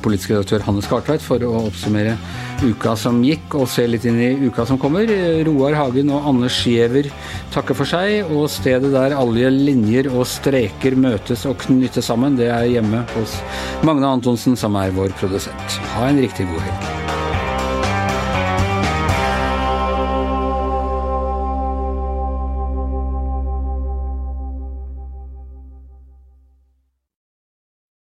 politisk 0.00 0.30
redaktør 0.32 0.62
Hanne 0.64 0.80
Skartveit 0.80 1.20
for 1.20 1.42
å 1.44 1.66
oppsummere 1.66 2.14
uka 2.62 2.94
som 2.96 3.18
gikk, 3.20 3.58
og 3.58 3.66
se 3.68 3.84
litt 3.84 4.06
inn 4.08 4.16
i 4.24 4.30
uka 4.48 4.64
som 4.64 4.78
kommer. 4.80 5.10
Roar 5.44 5.76
Hagen 5.76 6.14
og 6.14 6.30
Anne 6.30 6.48
Skjever 6.48 7.10
takker 7.52 7.76
for 7.76 7.90
seg, 7.90 8.30
og 8.32 8.48
stedet 8.48 8.88
der 8.94 9.18
alle 9.18 9.52
linjer 9.52 10.08
og 10.14 10.24
streker 10.30 10.96
møtes 10.96 11.44
og 11.50 11.60
knyttes 11.66 12.08
sammen, 12.08 12.40
det 12.40 12.48
er 12.54 12.70
hjemme 12.78 13.04
hos 13.18 13.36
Magne 13.84 14.16
Antonsen, 14.16 14.56
som 14.56 14.80
er 14.80 14.96
vår 14.96 15.12
produsent. 15.20 15.78
Ha 15.98 16.08
en 16.08 16.24
riktig 16.24 16.48
god 16.48 16.64
helg. 16.70 17.07